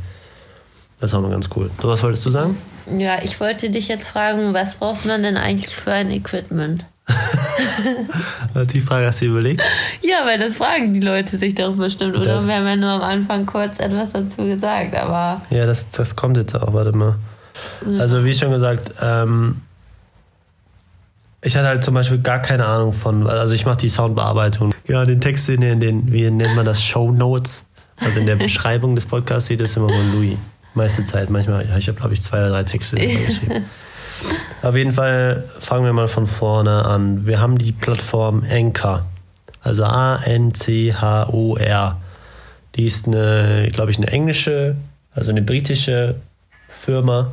[1.00, 1.70] Das ist auch mal ganz cool.
[1.82, 2.58] So, was wolltest du sagen?
[2.98, 6.86] Ja, ich wollte dich jetzt fragen, was braucht man denn eigentlich für ein Equipment?
[8.74, 9.62] Die Frage hast du dir überlegt?
[10.02, 12.16] Ja, weil das fragen die Leute sich doch bestimmt.
[12.16, 15.90] Oder Das- wir haben ja nur am Anfang kurz etwas dazu gesagt, aber Ja, das,
[15.90, 17.16] das kommt jetzt auch, warte mal.
[18.00, 19.62] Also wie schon gesagt, ähm,
[21.42, 24.74] ich hatte halt zum Beispiel gar keine Ahnung von, also ich mache die Soundbearbeitung.
[24.88, 27.68] Ja, den Text in den, den, wie nennt man das, Show Notes,
[28.00, 30.38] also in der Beschreibung des Podcasts steht das immer von Louis.
[30.74, 33.66] Meiste Zeit, manchmal, ja, ich habe glaube ich zwei oder drei Texte geschrieben.
[34.62, 37.26] Auf jeden Fall fangen wir mal von vorne an.
[37.28, 39.06] Wir haben die Plattform Anchor,
[39.62, 40.42] also A-N-C-H-O-R.
[42.76, 44.76] Die ist eine, glaube ich, eine englische,
[45.14, 46.16] also eine britische
[46.70, 47.32] Firma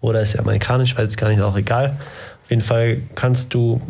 [0.00, 1.96] oder ist ja amerikanisch, weiß ich gar nicht, auch egal.
[2.44, 3.82] Auf jeden Fall kannst du,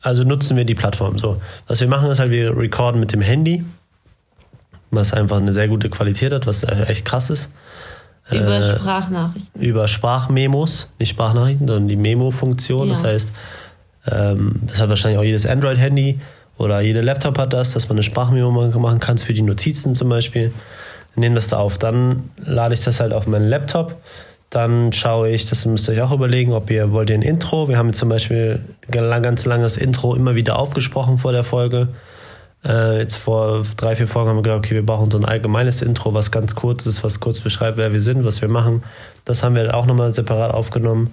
[0.00, 1.40] also nutzen wir die Plattform so.
[1.66, 3.64] Was wir machen ist halt, wir recorden mit dem Handy,
[4.90, 7.52] was einfach eine sehr gute Qualität hat, was echt krass ist.
[8.30, 9.60] Über Äh, Sprachnachrichten.
[9.60, 12.88] über Sprachmemos, nicht Sprachnachrichten, sondern die Memo-Funktion.
[12.88, 13.08] Das Ja.
[13.08, 13.32] heißt,
[14.10, 16.20] ähm, das hat wahrscheinlich auch jedes Android-Handy
[16.56, 20.08] oder jeder Laptop hat das, dass man eine Sprachmemo machen kann für die Notizen zum
[20.08, 20.52] Beispiel.
[21.14, 21.78] Wir nehmen das da auf.
[21.78, 23.96] Dann lade ich das halt auf meinen Laptop.
[24.50, 27.68] Dann schaue ich, das müsst ihr euch auch überlegen, ob ihr wollt ihr ein Intro.
[27.68, 31.88] Wir haben jetzt zum Beispiel ein ganz langes Intro immer wieder aufgesprochen vor der Folge.
[32.64, 35.80] Äh, jetzt vor drei, vier Folgen haben wir gesagt, okay, wir brauchen so ein allgemeines
[35.82, 38.82] Intro, was ganz kurz ist, was kurz beschreibt, wer wir sind, was wir machen.
[39.24, 41.10] Das haben wir auch nochmal separat aufgenommen.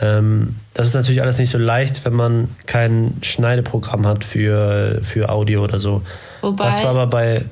[0.00, 5.28] Ähm, das ist natürlich alles nicht so leicht, wenn man kein Schneideprogramm hat für, für
[5.28, 6.02] Audio oder so.
[6.40, 7.44] Wobei- das war aber bei,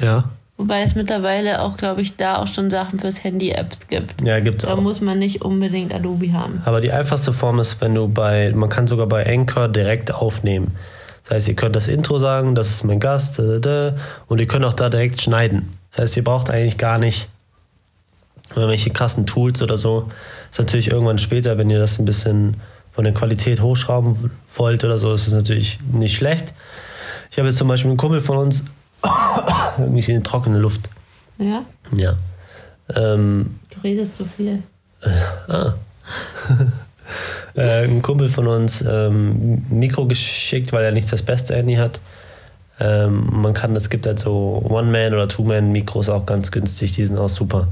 [0.00, 0.24] ja,
[0.56, 4.24] Wobei es mittlerweile auch, glaube ich, da auch schon Sachen fürs Handy-Apps gibt.
[4.24, 4.80] ja, gibt's Da auch.
[4.80, 6.62] muss man nicht unbedingt Adobe haben.
[6.64, 10.76] Aber die einfachste Form ist, wenn du bei, man kann sogar bei Anchor direkt aufnehmen.
[11.24, 14.74] Das heißt, ihr könnt das Intro sagen, das ist mein Gast, und ihr könnt auch
[14.74, 15.70] da direkt schneiden.
[15.90, 17.28] Das heißt, ihr braucht eigentlich gar nicht
[18.50, 20.10] irgendwelche krassen Tools oder so.
[20.50, 22.60] Ist natürlich irgendwann später, wenn ihr das ein bisschen
[22.92, 26.52] von der Qualität hochschrauben wollt oder so, ist es natürlich nicht schlecht.
[27.30, 28.64] Ich habe jetzt zum Beispiel einen Kumpel von uns,
[29.78, 30.88] irgendwie in trockene Luft.
[31.38, 31.64] Ja?
[31.96, 32.14] Ja.
[32.94, 34.62] Ähm, Du redest so viel.
[37.56, 41.76] äh, ein Kumpel von uns ähm, ein Mikro geschickt, weil er nicht das beste Handy
[41.76, 42.00] hat.
[42.80, 47.18] Ähm, man kann, es gibt halt so One-Man- oder Two-Man-Mikros auch ganz günstig, die sind
[47.18, 47.68] auch super.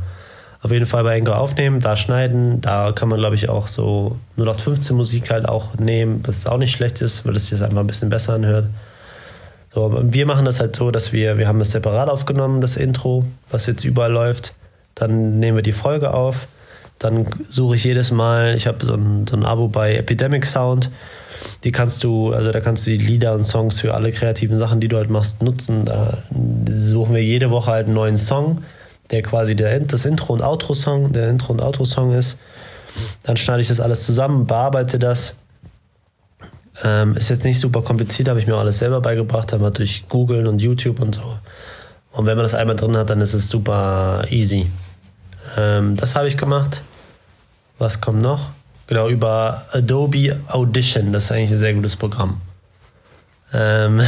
[0.63, 4.17] Auf jeden Fall bei Anchor aufnehmen, da schneiden, da kann man glaube ich auch so
[4.37, 8.11] 0815 Musik halt auch nehmen, was auch nicht schlecht ist, weil das einfach ein bisschen
[8.11, 8.69] besser anhört.
[9.75, 13.25] So, wir machen das halt so, dass wir, wir haben es separat aufgenommen, das Intro,
[13.51, 14.55] was jetzt überall läuft.
[14.95, 16.47] Dann nehmen wir die Folge auf.
[17.03, 20.91] Dann suche ich jedes Mal, ich habe so ein, so ein Abo bei Epidemic Sound.
[21.65, 24.81] Die kannst du, also da kannst du die Lieder und Songs für alle kreativen Sachen,
[24.81, 25.85] die du halt machst, nutzen.
[25.85, 26.19] Da
[26.71, 28.63] suchen wir jede Woche halt einen neuen Song,
[29.11, 32.39] der quasi der, das Intro- und Outro-Song, der Intro- und Outro-Song ist.
[33.25, 35.37] Dann schneide ich das alles zusammen, bearbeite das.
[36.85, 40.47] Ähm, ist jetzt nicht super kompliziert, habe ich mir alles selber beigebracht, aber durch Googeln
[40.47, 41.39] und YouTube und so.
[42.13, 44.67] Und wenn man das einmal drin hat, dann ist es super easy.
[45.57, 46.83] Ähm, das habe ich gemacht.
[47.83, 48.51] Was kommt noch?
[48.87, 51.13] Genau, über Adobe Audition.
[51.13, 52.41] Das ist eigentlich ein sehr gutes Programm.
[53.53, 54.01] Ähm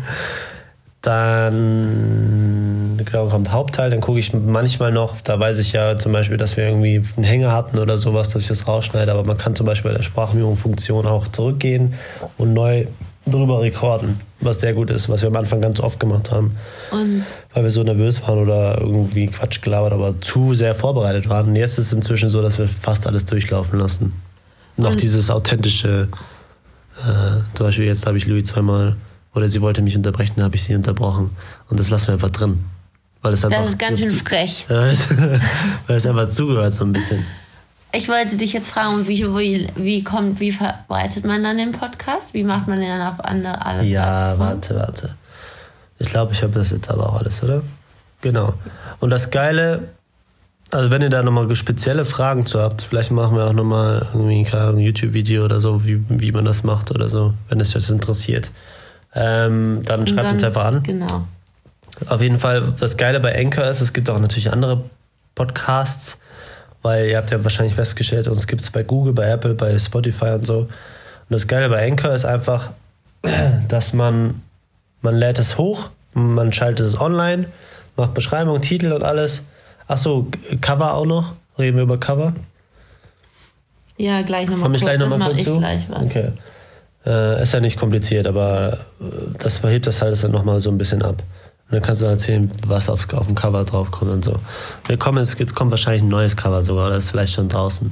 [1.00, 3.88] dann genau, kommt Hauptteil.
[3.88, 7.24] Dann gucke ich manchmal noch, da weiß ich ja zum Beispiel, dass wir irgendwie einen
[7.24, 9.10] Hänger hatten oder sowas, dass ich das rausschneide.
[9.10, 11.94] Aber man kann zum Beispiel bei der Sprachmemo-Funktion auch zurückgehen
[12.36, 12.84] und neu
[13.26, 16.56] drüber rekorden, was sehr gut ist, was wir am Anfang ganz oft gemacht haben
[16.90, 21.48] Und weil wir so nervös waren oder irgendwie Quatsch gelabert, aber zu sehr vorbereitet waren.
[21.48, 24.12] Und jetzt ist es inzwischen so, dass wir fast alles durchlaufen lassen.
[24.76, 26.08] Noch dieses authentische,
[26.98, 28.96] äh, zum Beispiel jetzt habe ich Louis zweimal,
[29.34, 31.30] oder sie wollte mich unterbrechen, da habe ich sie unterbrochen.
[31.68, 32.64] Und das lassen wir einfach drin.
[33.22, 34.66] Weil es einfach das ist ganz schön frech.
[34.68, 35.08] Das-
[35.86, 37.24] weil es einfach zugehört so ein bisschen.
[37.94, 42.32] Ich wollte dich jetzt fragen, wie, wie, wie kommt, wie verbreitet man dann den Podcast?
[42.32, 45.14] Wie macht man den dann auf andere alle Ja, warte, warte.
[45.98, 47.62] Ich glaube, ich habe das jetzt aber auch alles, oder?
[48.22, 48.54] Genau.
[49.00, 49.90] Und das Geile,
[50.70, 54.42] also wenn ihr da nochmal spezielle Fragen zu habt, vielleicht machen wir auch nochmal irgendwie
[54.44, 57.76] keine Ahnung, ein YouTube-Video oder so, wie, wie man das macht oder so, wenn es
[57.76, 58.52] euch interessiert.
[59.14, 60.82] Ähm, dann schreibt uns einfach an.
[60.82, 61.26] Genau.
[62.08, 64.82] Auf jeden Fall, das Geile bei Anchor ist, es gibt auch natürlich andere
[65.34, 66.18] Podcasts,
[66.82, 70.30] weil ihr habt ja wahrscheinlich festgestellt, uns gibt es bei Google, bei Apple, bei Spotify
[70.30, 70.58] und so.
[70.58, 70.68] Und
[71.30, 72.72] das Geile bei Anchor ist einfach,
[73.68, 74.42] dass man,
[75.00, 77.46] man lädt es hoch, man schaltet es online,
[77.96, 79.44] macht Beschreibung, Titel und alles.
[79.86, 80.28] Achso,
[80.60, 81.32] Cover auch noch.
[81.58, 82.32] Reden wir über Cover?
[83.98, 84.82] Ja, gleich nochmal kurz.
[84.82, 85.62] gleich nochmal mache kurz zu?
[85.92, 86.32] Okay.
[87.04, 89.04] Äh, ist ja nicht kompliziert, aber äh,
[89.38, 91.22] das verhebt das halt dann nochmal so ein bisschen ab.
[91.72, 94.38] Und dann kannst du erzählen, was aufs, auf dem Cover draufkommt und so.
[94.86, 97.90] Wir kommen jetzt, jetzt kommt wahrscheinlich ein neues Cover sogar, oder ist vielleicht schon draußen.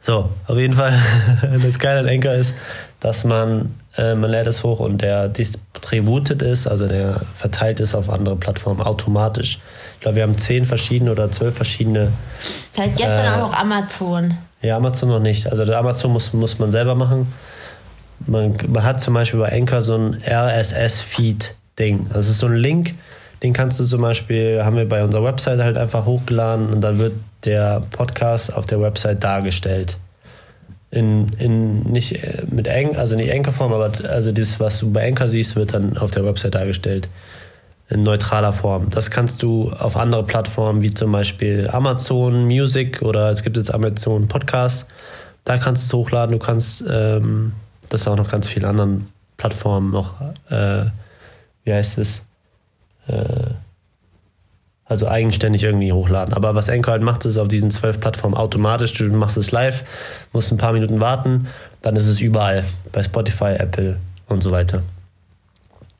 [0.00, 0.92] So, auf jeden Fall,
[1.62, 2.54] das Geile an Anchor ist,
[3.00, 7.94] dass man, äh, man lädt es hoch und der distributed ist, also der verteilt ist
[7.94, 9.60] auf andere Plattformen automatisch.
[9.94, 12.12] Ich glaube, wir haben zehn verschiedene oder zwölf verschiedene.
[12.76, 14.36] Seit gestern Äh, auch noch Amazon.
[14.60, 15.50] Ja, Amazon noch nicht.
[15.50, 17.32] Also Amazon muss, muss man selber machen.
[18.26, 20.18] Man, man hat zum Beispiel bei Anchor so ein
[21.80, 22.06] RSS-Feed-Ding.
[22.12, 22.94] Das ist so ein Link,
[23.42, 26.98] den kannst du zum Beispiel, haben wir bei unserer Website halt einfach hochgeladen und dann
[26.98, 27.14] wird
[27.44, 29.96] der Podcast auf der Website dargestellt.
[30.90, 35.06] In, in nicht äh, mit Eng, also nicht Anchor-Form, aber also das, was du bei
[35.06, 37.08] Anchor siehst, wird dann auf der Website dargestellt.
[37.88, 38.88] In neutraler Form.
[38.90, 43.72] Das kannst du auf andere Plattformen wie zum Beispiel Amazon Music oder es gibt jetzt
[43.74, 44.86] Amazon Podcast.
[45.44, 46.32] Da kannst du es hochladen.
[46.32, 47.52] Du kannst ähm,
[47.88, 49.08] das auch noch ganz vielen anderen
[49.40, 50.20] Plattformen noch,
[50.50, 50.84] äh,
[51.70, 52.26] wie heißt es?
[53.06, 53.54] Äh,
[54.84, 56.34] also eigenständig irgendwie hochladen.
[56.34, 58.92] Aber was Anchor halt macht, ist auf diesen zwölf Plattformen automatisch.
[58.94, 59.84] Du machst es live,
[60.32, 61.46] musst ein paar Minuten warten,
[61.80, 62.64] dann ist es überall.
[62.90, 64.82] Bei Spotify, Apple und so weiter.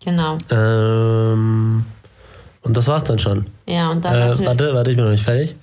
[0.04, 0.38] Genau.
[0.50, 1.84] Ähm,
[2.62, 3.46] und das war's dann schon.
[3.66, 5.54] Ja, und dann Äh, warte, warte, ich bin noch nicht fertig.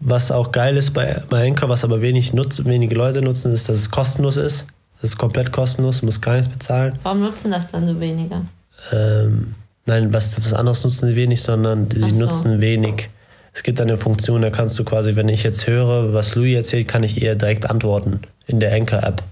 [0.00, 3.70] Was auch geil ist bei, bei Anchor, was aber wenig nutz, wenige Leute nutzen, ist,
[3.70, 4.66] dass es kostenlos ist.
[4.98, 6.98] Es ist komplett kostenlos, du musst gar nichts bezahlen.
[7.02, 8.42] Warum nutzen das dann so weniger?
[8.92, 9.54] Ähm,
[9.86, 12.06] nein, was, was anderes nutzen sie wenig, sondern sie so.
[12.08, 13.10] nutzen wenig.
[13.52, 16.88] Es gibt eine Funktion, da kannst du quasi, wenn ich jetzt höre, was Louis erzählt,
[16.88, 19.22] kann ich ihr direkt antworten in der Anchor-App.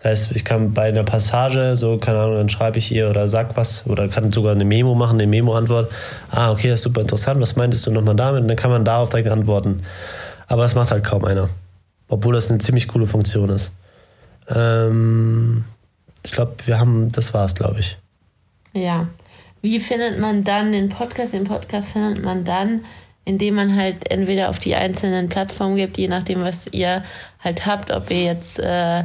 [0.00, 3.26] Das heißt, ich kann bei einer Passage, so, keine Ahnung, dann schreibe ich ihr oder
[3.26, 5.90] sag was oder kann sogar eine Memo machen, eine Memo-Antwort.
[6.30, 8.42] Ah, okay, das ist super interessant, was meintest du nochmal damit?
[8.42, 9.82] Und dann kann man darauf direkt antworten.
[10.46, 11.48] Aber das macht halt kaum einer.
[12.08, 13.72] Obwohl das eine ziemlich coole Funktion ist.
[14.54, 15.64] Ähm,
[16.22, 17.96] ich glaube, wir haben, das war's, glaube ich.
[18.74, 19.06] Ja.
[19.62, 21.32] Wie findet man dann den Podcast?
[21.32, 22.84] Den Podcast findet man dann,
[23.24, 27.02] indem man halt entweder auf die einzelnen Plattformen gibt, je nachdem, was ihr
[27.42, 29.04] halt habt, ob ihr jetzt äh,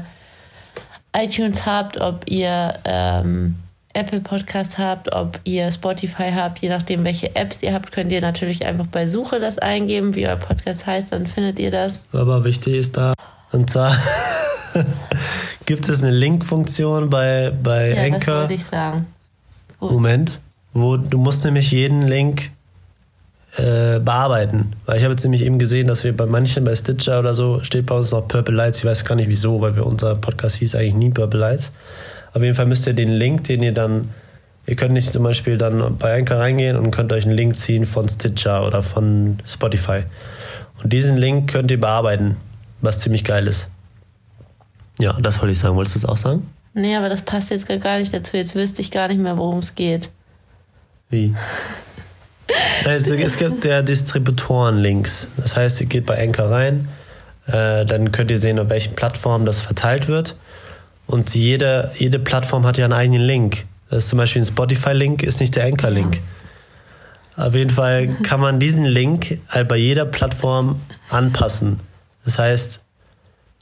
[1.16, 3.56] iTunes habt, ob ihr ähm,
[3.94, 8.22] Apple Podcast habt, ob ihr Spotify habt, je nachdem, welche Apps ihr habt, könnt ihr
[8.22, 12.02] natürlich einfach bei Suche das eingeben, wie euer Podcast heißt, dann findet ihr das.
[12.12, 13.14] Aber wichtig ist da,
[13.52, 13.96] und zwar
[15.66, 18.36] gibt es eine Link-Funktion bei, bei Ja, das Anchor.
[18.42, 19.08] würde ich sagen.
[19.80, 20.42] Moment,
[20.74, 22.52] wo du musst nämlich jeden Link
[23.58, 24.76] äh, bearbeiten.
[24.86, 27.62] Weil ich habe jetzt nämlich eben gesehen, dass wir bei manchen, bei Stitcher oder so,
[27.64, 28.80] steht bei uns noch Purple Lights.
[28.80, 31.72] Ich weiß gar nicht wieso, weil wir unser Podcast hieß eigentlich nie Purple Lights.
[32.34, 34.10] Auf jeden Fall müsst ihr den Link, den ihr dann,
[34.68, 37.86] ihr könnt nicht zum Beispiel dann bei Anchor reingehen und könnt euch einen Link ziehen
[37.86, 40.04] von Stitcher oder von Spotify.
[40.84, 42.38] Und diesen Link könnt ihr bearbeiten,
[42.82, 43.70] was ziemlich geil ist.
[45.00, 45.76] Ja, das wollte ich sagen.
[45.76, 46.48] Wolltest du das auch sagen?
[46.74, 48.38] Nee, aber das passt jetzt gar nicht dazu.
[48.38, 50.10] Jetzt wüsste ich gar nicht mehr, worum es geht.
[51.10, 51.36] Wie?
[52.84, 55.28] Also, es gibt ja Distributoren-Links.
[55.38, 56.88] Das heißt, ihr geht bei Anchor rein,
[57.46, 60.36] äh, dann könnt ihr sehen, auf welchen Plattformen das verteilt wird.
[61.06, 63.68] Und jede, jede Plattform hat ja einen eigenen Link.
[63.90, 66.22] Das ist zum Beispiel ein Spotify-Link, ist nicht der Anchor-Link.
[67.36, 71.80] Auf jeden Fall kann man diesen Link halt bei jeder Plattform anpassen.
[72.26, 72.84] Das heißt,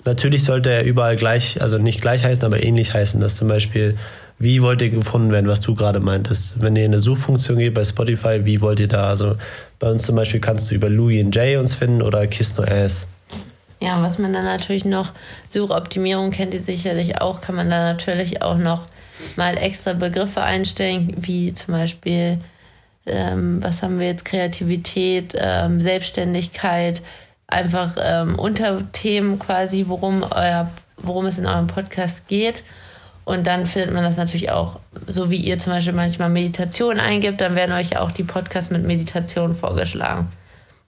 [0.07, 3.19] natürlich sollte er überall gleich, also nicht gleich heißen, aber ähnlich heißen.
[3.19, 3.97] Das zum Beispiel,
[4.39, 6.61] wie wollt ihr gefunden werden, was du gerade meintest?
[6.61, 9.07] Wenn ihr in eine Suchfunktion geht bei Spotify, wie wollt ihr da?
[9.07, 9.35] Also
[9.79, 12.63] bei uns zum Beispiel kannst du über Louis and Jay uns finden oder Kiss No
[12.63, 13.07] Ass.
[13.79, 15.11] Ja, was man dann natürlich noch,
[15.49, 18.87] Suchoptimierung kennt ihr sicherlich auch, kann man dann natürlich auch noch
[19.35, 22.39] mal extra Begriffe einstellen, wie zum Beispiel,
[23.05, 27.03] ähm, was haben wir jetzt, Kreativität, ähm, Selbstständigkeit,
[27.47, 32.63] einfach ähm, Unterthemen quasi, worum, euer, worum es in eurem Podcast geht.
[33.23, 37.41] Und dann findet man das natürlich auch, so wie ihr zum Beispiel manchmal Meditation eingibt,
[37.41, 40.29] dann werden euch auch die Podcasts mit Meditation vorgeschlagen.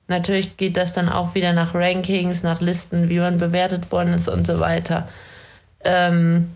[0.07, 4.27] Natürlich geht das dann auch wieder nach Rankings, nach Listen, wie man bewertet worden ist
[4.27, 5.07] und so weiter.
[5.83, 6.51] Ähm,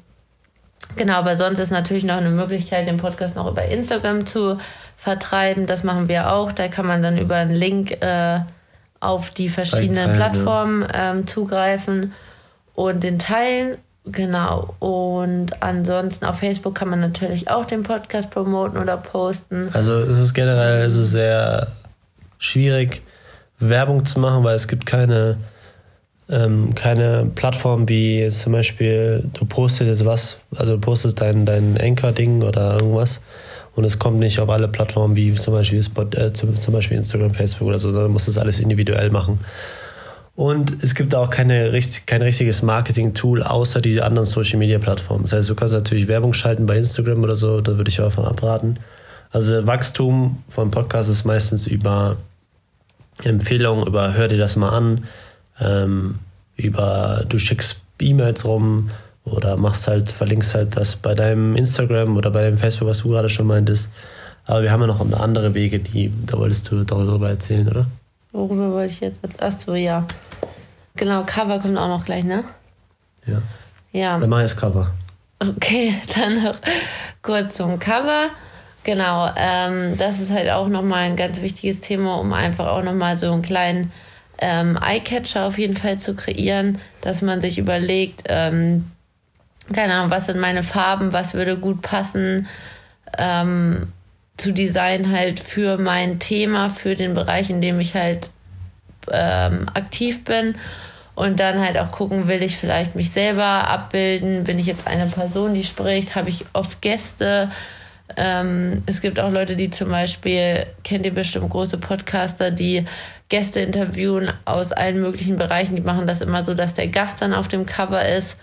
[0.96, 4.58] genau, aber sonst ist natürlich noch eine Möglichkeit, den Podcast noch über Instagram zu
[4.98, 5.68] vertreiben.
[5.68, 6.52] Das machen wir auch.
[6.52, 8.40] Da kann man dann über einen Link äh,
[9.04, 10.14] auf die verschiedenen.
[10.14, 12.14] Plattformen ähm, zugreifen
[12.76, 13.78] und den teilen.
[14.06, 14.76] Genau.
[14.80, 19.70] Und ansonsten auf Facebook kann man natürlich auch den Podcast promoten oder posten.
[19.74, 21.68] Also es ist generell es ist sehr
[22.38, 23.02] schwierig,
[23.60, 25.38] Werbung zu machen, weil es gibt keine,
[26.30, 31.80] ähm, keine Plattform wie zum Beispiel, du postest jetzt was, also du postest dein, dein
[31.80, 33.22] Anchor-Ding oder irgendwas
[33.76, 36.98] und es kommt nicht auf alle Plattformen wie zum Beispiel, Spot, äh, zum, zum Beispiel
[36.98, 39.40] Instagram, Facebook oder so, sondern du musst das alles individuell machen.
[40.36, 45.24] Und es gibt auch keine, kein richtiges Marketing-Tool außer diese anderen Social-Media-Plattformen.
[45.24, 48.10] Das heißt, du kannst natürlich Werbung schalten bei Instagram oder so, da würde ich aber
[48.10, 48.76] von abraten.
[49.32, 52.18] Also Wachstum von Podcast ist meistens über
[53.24, 55.06] Empfehlungen, über hör dir das mal an,
[55.60, 56.20] ähm,
[56.56, 58.90] über du schickst E-Mails rum
[59.26, 63.10] oder machst halt, verlinkst halt das bei deinem Instagram oder bei deinem Facebook, was du
[63.10, 63.90] gerade schon meintest.
[64.46, 67.86] Aber wir haben ja noch andere Wege, die, da wolltest du darüber erzählen, oder?
[68.34, 69.42] Worüber wollte ich jetzt?
[69.42, 70.06] Achso, ja.
[70.96, 72.44] Genau, Cover kommt auch noch gleich, ne?
[73.26, 73.42] Ja.
[73.92, 74.20] Ja.
[74.20, 74.92] Dann mach das Cover.
[75.40, 76.56] Okay, dann noch
[77.22, 78.30] kurz zum Cover.
[78.84, 83.16] Genau, ähm, das ist halt auch nochmal ein ganz wichtiges Thema, um einfach auch nochmal
[83.16, 83.92] so einen kleinen
[84.40, 88.92] ähm, Eyecatcher auf jeden Fall zu kreieren, dass man sich überlegt, ähm,
[89.72, 92.48] keine Ahnung, was sind meine Farben, was würde gut passen,
[93.18, 93.88] ähm,
[94.38, 98.30] zu designen halt für mein Thema, für den Bereich, in dem ich halt
[99.12, 100.56] ähm, aktiv bin
[101.16, 105.06] und dann halt auch gucken, will ich vielleicht mich selber abbilden, bin ich jetzt eine
[105.06, 107.52] Person, die spricht, habe ich oft Gäste.
[108.18, 112.86] Ähm, es gibt auch Leute, die zum Beispiel, kennt ihr bestimmt große Podcaster, die
[113.30, 115.76] Gäste interviewen aus allen möglichen Bereichen.
[115.76, 118.40] Die machen das immer so, dass der Gast dann auf dem Cover ist.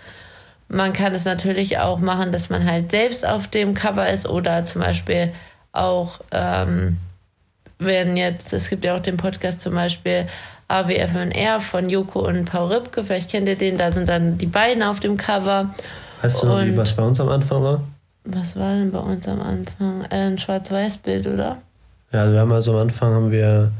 [0.73, 4.63] Man kann es natürlich auch machen, dass man halt selbst auf dem Cover ist oder
[4.63, 5.33] zum Beispiel
[5.73, 6.97] auch, ähm,
[7.77, 10.27] wenn jetzt, es gibt ja auch den Podcast zum Beispiel
[10.69, 14.81] AWFNR von Joko und Paul Ripke, vielleicht kennt ihr den, da sind dann die beiden
[14.81, 15.75] auf dem Cover.
[16.21, 17.83] Weißt du noch, wie was bei uns am Anfang war?
[18.23, 20.05] Was war denn bei uns am Anfang?
[20.09, 21.57] Äh, ein Schwarz-Weiß-Bild, oder?
[22.13, 23.71] Ja, also wir haben also am Anfang haben wir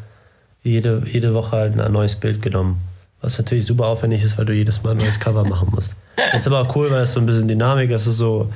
[0.61, 2.81] jede, jede Woche halt ein neues Bild genommen.
[3.21, 5.95] Was natürlich super aufwendig ist, weil du jedes Mal ein neues Cover machen musst.
[6.15, 8.05] Das ist aber auch cool, weil es so ein bisschen Dynamik ist.
[8.05, 8.51] so,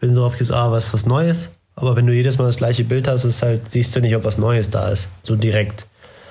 [0.00, 1.52] wenn du drauf gehst, ah, was was Neues.
[1.76, 4.24] Aber wenn du jedes Mal das gleiche Bild hast, ist halt, siehst du nicht, ob
[4.24, 5.08] was Neues da ist.
[5.22, 5.86] So direkt.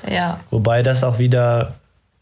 [0.10, 0.42] Ja.
[0.52, 1.76] Wobei das auch wieder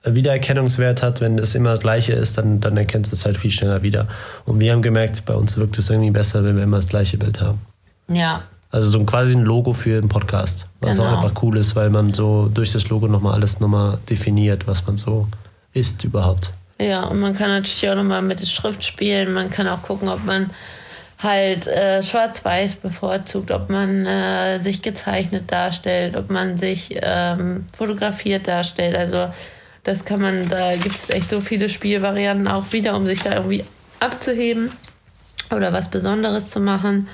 [0.04, 3.52] Wiedererkennungswert hat, wenn es immer das gleiche ist, dann, dann erkennst du es halt viel
[3.52, 4.08] schneller wieder.
[4.46, 7.18] Und wir haben gemerkt, bei uns wirkt es irgendwie besser, wenn wir immer das gleiche
[7.18, 7.60] Bild haben.
[8.08, 8.44] Ja.
[8.70, 11.10] Also so quasi ein Logo für den Podcast, was genau.
[11.10, 14.86] auch einfach cool ist, weil man so durch das Logo nochmal alles nochmal definiert, was
[14.86, 15.28] man so
[15.76, 16.52] ist überhaupt.
[16.80, 19.34] Ja, und man kann natürlich auch nochmal mit der Schrift spielen.
[19.34, 20.50] Man kann auch gucken, ob man
[21.22, 28.48] halt äh, schwarz-weiß bevorzugt, ob man äh, sich gezeichnet darstellt, ob man sich ähm, fotografiert
[28.48, 28.96] darstellt.
[28.96, 29.30] Also
[29.84, 33.36] das kann man, da gibt es echt so viele Spielvarianten auch wieder, um sich da
[33.36, 33.64] irgendwie
[34.00, 34.72] abzuheben
[35.56, 37.08] oder was Besonderes zu machen.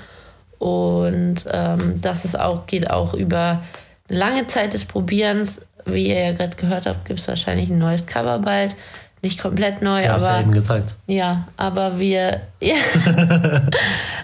[0.57, 3.63] Und ähm, das ist auch, geht auch über
[4.07, 5.61] lange Zeit des Probierens.
[5.85, 8.75] Wie ihr ja gerade gehört habt, gibt es wahrscheinlich ein neues Cover bald
[9.23, 10.25] nicht komplett neu, ja, aber.
[10.25, 10.95] Ja eben gezeigt.
[11.07, 12.41] Ja, aber wir.
[12.61, 12.75] Ja.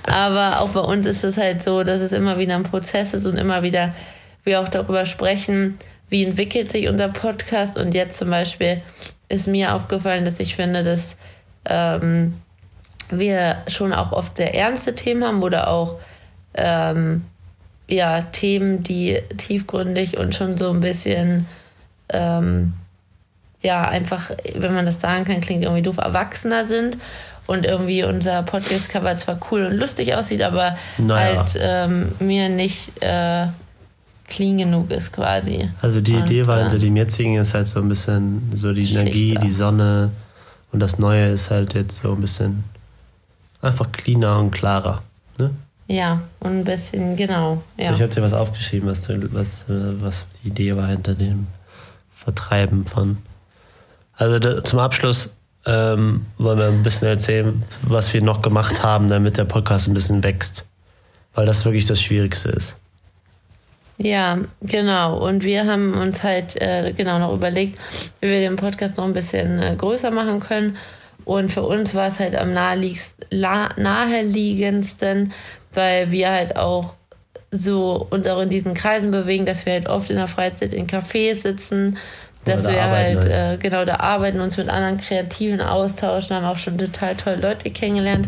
[0.04, 3.26] aber auch bei uns ist es halt so, dass es immer wieder ein Prozess ist
[3.26, 3.94] und immer wieder
[4.44, 5.78] wir auch darüber sprechen,
[6.10, 7.78] wie entwickelt sich unser Podcast.
[7.78, 8.82] Und jetzt zum Beispiel
[9.28, 11.18] ist mir aufgefallen, dass ich finde, dass
[11.66, 12.36] ähm,
[13.10, 15.96] wir schon auch oft sehr ernste Themen haben oder auch
[16.54, 17.26] ähm,
[17.88, 21.48] ja, Themen, die tiefgründig und schon so ein bisschen
[22.10, 22.74] ähm,
[23.62, 26.98] ja einfach, wenn man das sagen kann, klingt irgendwie doof, erwachsener sind
[27.48, 31.38] und irgendwie unser Podcast-Cover zwar cool und lustig aussieht, aber naja.
[31.38, 33.48] halt ähm, mir nicht äh,
[34.28, 35.70] clean genug ist quasi.
[35.82, 38.84] Also die und, Idee war hinter dem jetzigen ist halt so ein bisschen so die
[38.84, 39.02] schlichter.
[39.02, 40.12] Energie, die Sonne
[40.72, 42.66] und das Neue ist halt jetzt so ein bisschen
[43.62, 45.02] einfach cleaner und klarer.
[45.38, 45.52] Ne?
[45.88, 47.64] Ja, und ein bisschen, genau.
[47.78, 47.94] Ja.
[47.94, 51.48] Ich habe dir was aufgeschrieben, was, was, was die Idee war hinter dem
[52.14, 53.18] Vertreiben von
[54.18, 55.36] also da, zum Abschluss
[55.66, 59.94] ähm, wollen wir ein bisschen erzählen, was wir noch gemacht haben, damit der Podcast ein
[59.94, 60.66] bisschen wächst.
[61.36, 62.78] Weil das wirklich das Schwierigste ist.
[64.00, 65.20] Ja, genau.
[65.20, 67.80] Und wir haben uns halt äh, genau noch überlegt,
[68.22, 70.78] wie wir den Podcast noch ein bisschen äh, größer machen können.
[71.26, 75.34] Und für uns war es halt am naheliegendsten,
[75.78, 76.96] weil wir halt auch
[77.52, 80.88] so uns auch in diesen Kreisen bewegen, dass wir halt oft in der Freizeit in
[80.88, 81.98] Cafés sitzen,
[82.44, 83.56] dass wir halt, halt.
[83.56, 87.70] Äh, genau da arbeiten, uns mit anderen Kreativen austauschen, haben auch schon total tolle Leute
[87.70, 88.28] kennengelernt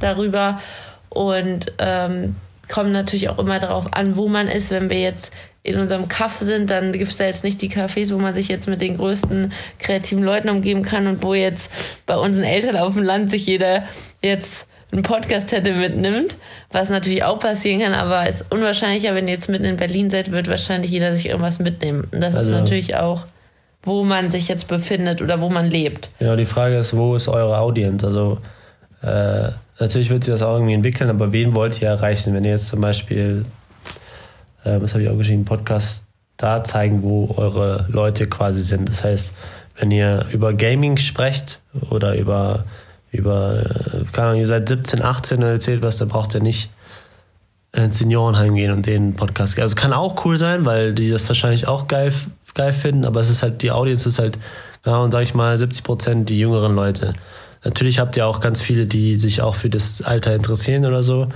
[0.00, 0.60] darüber
[1.08, 2.36] und ähm,
[2.72, 4.70] kommt natürlich auch immer darauf an, wo man ist.
[4.70, 5.32] Wenn wir jetzt
[5.62, 8.48] in unserem Kaff sind, dann gibt es da jetzt nicht die Cafés, wo man sich
[8.48, 11.70] jetzt mit den größten kreativen Leuten umgeben kann und wo jetzt
[12.06, 13.84] bei unseren Eltern auf dem Land sich jeder
[14.22, 14.66] jetzt
[14.96, 16.38] einen Podcast hätte mitnimmt,
[16.72, 20.32] was natürlich auch passieren kann, aber ist unwahrscheinlicher, wenn ihr jetzt mitten in Berlin seid,
[20.32, 22.08] wird wahrscheinlich jeder sich irgendwas mitnehmen.
[22.10, 23.26] Und das also, ist natürlich auch
[23.86, 26.10] wo man sich jetzt befindet oder wo man lebt.
[26.18, 28.04] Genau, die Frage ist, wo ist eure Audience?
[28.04, 28.38] Also
[29.00, 32.34] äh, natürlich wird sich das auch irgendwie entwickeln, aber wen wollt ihr erreichen?
[32.34, 33.44] Wenn ihr jetzt zum Beispiel,
[34.64, 36.04] äh, das habe ich auch geschrieben, Podcast
[36.36, 38.88] da zeigen, wo eure Leute quasi sind.
[38.88, 39.32] Das heißt,
[39.76, 42.64] wenn ihr über Gaming sprecht oder über,
[43.12, 43.64] über
[44.12, 46.70] keine Ahnung, ihr seid 17, 18 und erzählt was, dann braucht ihr nicht
[47.72, 49.58] ins Seniorenheim gehen und den Podcast.
[49.58, 52.12] Also kann auch cool sein, weil die das wahrscheinlich auch geil,
[52.54, 54.38] geil finden, aber es ist halt, die Audience ist halt,
[54.84, 57.12] ja, und sag ich mal, 70 Prozent die jüngeren Leute.
[57.64, 61.28] Natürlich habt ihr auch ganz viele, die sich auch für das Alter interessieren oder so.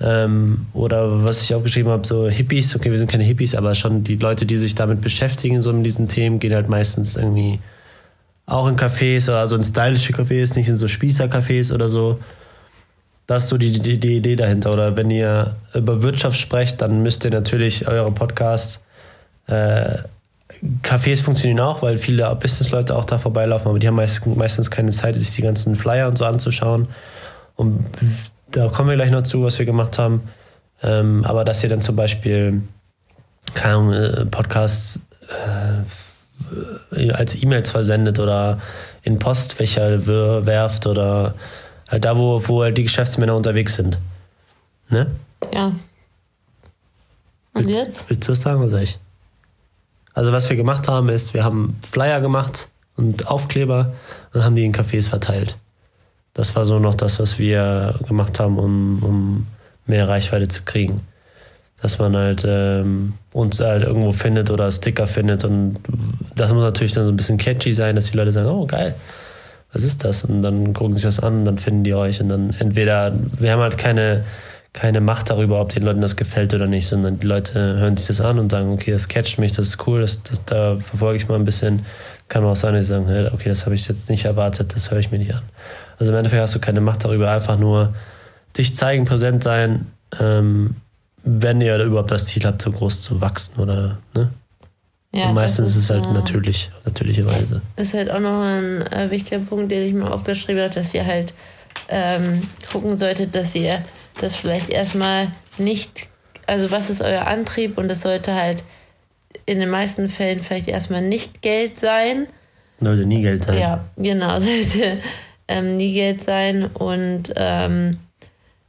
[0.00, 4.02] Ähm, oder was ich aufgeschrieben habe, so Hippies, okay, wir sind keine Hippies, aber schon
[4.02, 7.60] die Leute, die sich damit beschäftigen, so mit diesen Themen, gehen halt meistens irgendwie
[8.52, 12.18] auch in Cafés oder so in stylische Cafés, nicht in so Spießer-Cafés oder so.
[13.26, 14.72] Das ist so die, die, die Idee dahinter.
[14.72, 18.84] Oder wenn ihr über Wirtschaft sprecht, dann müsst ihr natürlich eure Podcasts
[19.46, 19.98] äh,
[20.82, 24.92] Cafés funktionieren auch, weil viele Businessleute auch da vorbeilaufen, aber die haben meist, meistens keine
[24.92, 26.88] Zeit, sich die ganzen Flyer und so anzuschauen.
[27.56, 27.84] Und
[28.52, 30.22] da kommen wir gleich noch zu, was wir gemacht haben.
[30.82, 32.62] Ähm, aber dass ihr dann zum Beispiel
[33.54, 35.82] keine Ahnung, äh, Podcasts äh,
[37.12, 38.60] als E-Mails versendet oder
[39.02, 41.34] in Postfächer werft oder
[41.88, 43.98] halt da, wo, wo halt die Geschäftsmänner unterwegs sind.
[44.88, 45.06] Ne?
[45.52, 45.72] Ja.
[47.54, 48.10] Und willst, jetzt?
[48.10, 48.98] Willst du was sagen oder soll ich?
[50.14, 53.92] Also was wir gemacht haben, ist, wir haben Flyer gemacht und Aufkleber
[54.32, 55.58] und haben die in Cafés verteilt.
[56.34, 59.46] Das war so noch das, was wir gemacht haben, um, um
[59.86, 61.00] mehr Reichweite zu kriegen.
[61.82, 65.74] Dass man halt ähm, uns halt irgendwo findet oder Sticker findet und
[66.36, 68.94] das muss natürlich dann so ein bisschen catchy sein, dass die Leute sagen, oh geil,
[69.72, 70.24] was ist das?
[70.24, 73.52] Und dann gucken sich das an und dann finden die euch und dann entweder, wir
[73.52, 74.24] haben halt keine,
[74.72, 78.06] keine Macht darüber, ob den Leuten das gefällt oder nicht, sondern die Leute hören sich
[78.08, 81.16] das an und sagen, okay, das catcht mich, das ist cool, das, das da verfolge
[81.16, 81.84] ich mal ein bisschen.
[82.28, 84.98] Kann auch sein, dass sie sagen, okay, das habe ich jetzt nicht erwartet, das höre
[84.98, 85.42] ich mir nicht an.
[85.98, 87.94] Also im Endeffekt hast du keine Macht darüber, einfach nur
[88.56, 89.86] dich zeigen, präsent sein,
[90.20, 90.76] ähm,
[91.24, 94.30] wenn ihr überhaupt das Ziel habt, so groß zu wachsen oder ne?
[95.14, 97.60] Ja, Und meistens ist es halt äh, natürlich, natürlicherweise.
[97.76, 101.04] ist halt auch noch ein äh, wichtiger Punkt, den ich mal aufgeschrieben habe, dass ihr
[101.04, 101.34] halt
[101.88, 103.82] ähm, gucken solltet, dass ihr
[104.20, 106.08] das vielleicht erstmal nicht,
[106.46, 108.64] also was ist euer Antrieb und das sollte halt
[109.44, 112.26] in den meisten Fällen vielleicht erstmal nicht Geld sein.
[112.80, 113.58] Sollte nie Geld sein.
[113.58, 114.98] Ja, genau, sollte
[115.46, 117.98] ähm, nie Geld sein und ähm,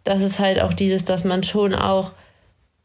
[0.03, 2.11] das ist halt auch dieses, dass man schon auch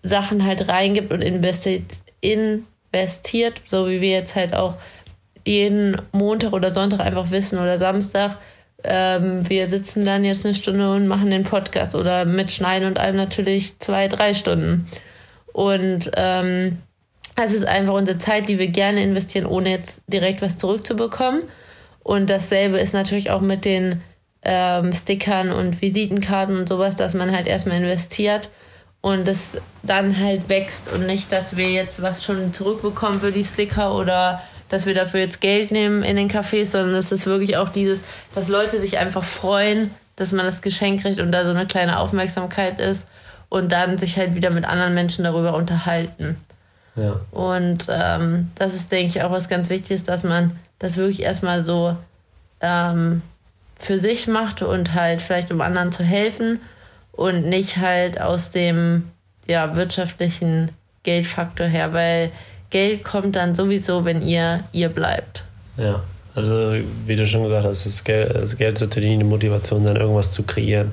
[0.08, 1.84] Sachen halt reingibt und investiert,
[2.20, 4.76] investiert, so wie wir jetzt halt auch
[5.44, 8.38] jeden Montag oder Sonntag einfach wissen oder Samstag,
[8.84, 12.98] ähm, wir sitzen dann jetzt eine Stunde und machen den Podcast oder mit Schneiden und
[12.98, 14.86] allem natürlich zwei, drei Stunden.
[15.52, 16.78] Und ähm,
[17.36, 21.42] es ist einfach unsere Zeit, die wir gerne investieren, ohne jetzt direkt was zurückzubekommen.
[22.02, 24.00] Und dasselbe ist natürlich auch mit den
[24.42, 28.50] ähm, Stickern und Visitenkarten und sowas, dass man halt erstmal investiert
[29.00, 33.44] und es dann halt wächst und nicht, dass wir jetzt was schon zurückbekommen für die
[33.44, 37.56] Sticker oder dass wir dafür jetzt Geld nehmen in den Cafés, sondern es ist wirklich
[37.56, 41.50] auch dieses, dass Leute sich einfach freuen, dass man das Geschenk kriegt und da so
[41.50, 43.08] eine kleine Aufmerksamkeit ist
[43.48, 46.36] und dann sich halt wieder mit anderen Menschen darüber unterhalten.
[46.96, 47.20] Ja.
[47.30, 51.62] Und ähm, das ist, denke ich, auch was ganz Wichtiges, dass man das wirklich erstmal
[51.64, 51.96] so
[52.60, 53.22] ähm,
[53.76, 56.60] für sich macht und halt vielleicht um anderen zu helfen
[57.18, 59.10] und nicht halt aus dem
[59.48, 60.70] ja, wirtschaftlichen
[61.02, 62.30] Geldfaktor her, weil
[62.70, 65.42] Geld kommt dann sowieso, wenn ihr ihr bleibt.
[65.76, 66.04] Ja,
[66.36, 66.74] also
[67.06, 70.30] wie du schon gesagt hast, das Geld, das Geld sollte nie eine Motivation sein, irgendwas
[70.30, 70.92] zu kreieren.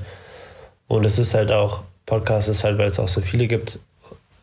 [0.88, 3.80] Und es ist halt auch, Podcast ist halt, weil es auch so viele gibt,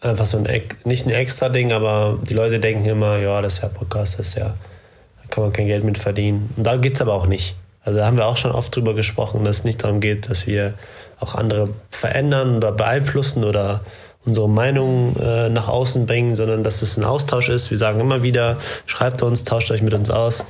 [0.02, 3.62] einfach so ein, nicht ein extra Ding, aber die Leute denken immer, ja, das ist
[3.62, 4.54] ja Podcast, das ist ja,
[5.20, 6.50] da kann man kein Geld mit verdienen.
[6.56, 7.56] Und da geht's aber auch nicht.
[7.84, 10.46] Also da haben wir auch schon oft drüber gesprochen, dass es nicht darum geht, dass
[10.46, 10.74] wir
[11.22, 13.80] auch andere verändern oder beeinflussen oder
[14.24, 17.70] unsere Meinung äh, nach außen bringen, sondern dass es ein Austausch ist.
[17.70, 20.44] Wir sagen immer wieder, schreibt uns, tauscht euch mit uns aus.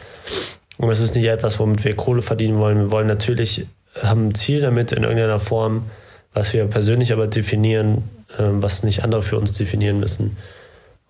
[0.78, 2.78] Und es ist nicht etwas, womit wir Kohle verdienen wollen.
[2.78, 3.66] Wir wollen natürlich,
[4.02, 5.90] haben ein Ziel damit in irgendeiner Form,
[6.34, 8.04] was wir persönlich aber definieren,
[8.38, 10.36] ähm, was nicht andere für uns definieren müssen.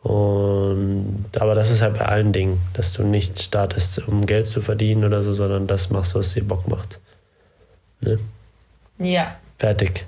[0.03, 4.61] Und aber das ist halt bei allen Dingen, dass du nicht startest, um Geld zu
[4.61, 6.99] verdienen oder so, sondern das machst, was dir Bock macht.
[8.01, 8.19] Ne?
[8.99, 9.37] Ja.
[9.63, 10.05] Fertig.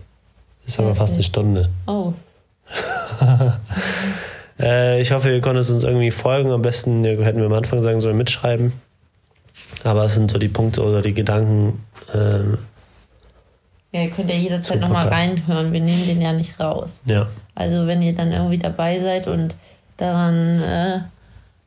[0.67, 1.23] Ist aber fast eine.
[1.23, 1.69] Stunde.
[1.87, 2.13] Oh.
[4.61, 6.53] Äh, ich hoffe, ihr konntet uns irgendwie folgen.
[6.53, 8.73] Am besten hätten wir am Anfang sagen sollen, mitschreiben.
[9.83, 11.85] Aber es sind so die Punkte oder die Gedanken.
[12.15, 12.59] Ähm,
[13.91, 15.73] Ja, ihr könnt ja jederzeit nochmal reinhören.
[15.73, 17.01] Wir nehmen den ja nicht raus.
[17.05, 17.27] ja.
[17.57, 19.57] Also wenn ihr dann irgendwie dabei seid und
[19.97, 21.01] daran äh,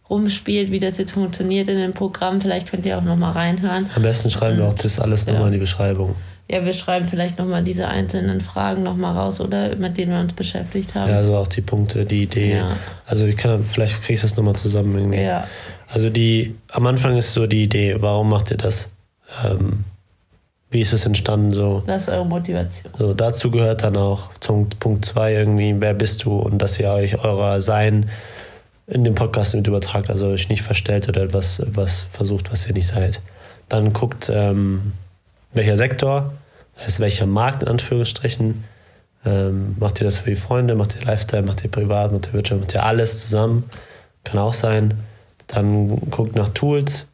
[0.10, 3.90] rumspielt, wie das jetzt funktioniert in dem Programm, vielleicht könnt ihr auch nochmal reinhören.
[3.96, 5.34] Am besten schreiben wir auch das alles Ja.
[5.34, 6.16] nochmal in die Beschreibung.
[6.50, 9.76] Ja, wir schreiben vielleicht nochmal diese einzelnen Fragen nochmal raus, oder?
[9.76, 11.10] Mit denen wir uns beschäftigt haben.
[11.10, 12.56] Ja, also auch die Punkte, die Idee.
[12.58, 12.72] Ja.
[13.06, 15.24] Also ich kann, vielleicht kriegst du das nochmal zusammen irgendwie.
[15.24, 15.45] Ja.
[15.89, 18.91] Also die, am Anfang ist so die Idee, warum macht ihr das?
[19.43, 19.84] Ähm,
[20.70, 21.84] wie ist es entstanden so.
[21.86, 22.93] Das ist eure Motivation.
[22.98, 26.89] So, dazu gehört dann auch zum Punkt zwei irgendwie, wer bist du und dass ihr
[26.89, 28.10] euch eurer Sein
[28.88, 32.74] in dem Podcast mit übertragt, also euch nicht verstellt oder etwas was versucht, was ihr
[32.74, 33.22] nicht seid.
[33.70, 34.93] Dann guckt, ähm,
[35.58, 36.34] welcher Sektor,
[36.76, 38.64] das heißt welcher Markt in Anführungsstrichen,
[39.26, 42.34] ähm, macht ihr das für die Freunde, macht ihr Lifestyle, macht ihr privat, macht ihr
[42.34, 43.66] Wirtschaft, macht ihr alles zusammen,
[44.24, 44.93] kann auch sein.
[45.47, 47.08] Dann guckt nach Tools,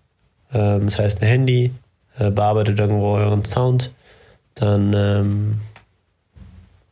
[0.53, 1.73] ähm, das heißt ein Handy,
[2.19, 3.91] äh, bearbeitet irgendwo euren Sound.
[4.55, 5.61] Dann, ähm,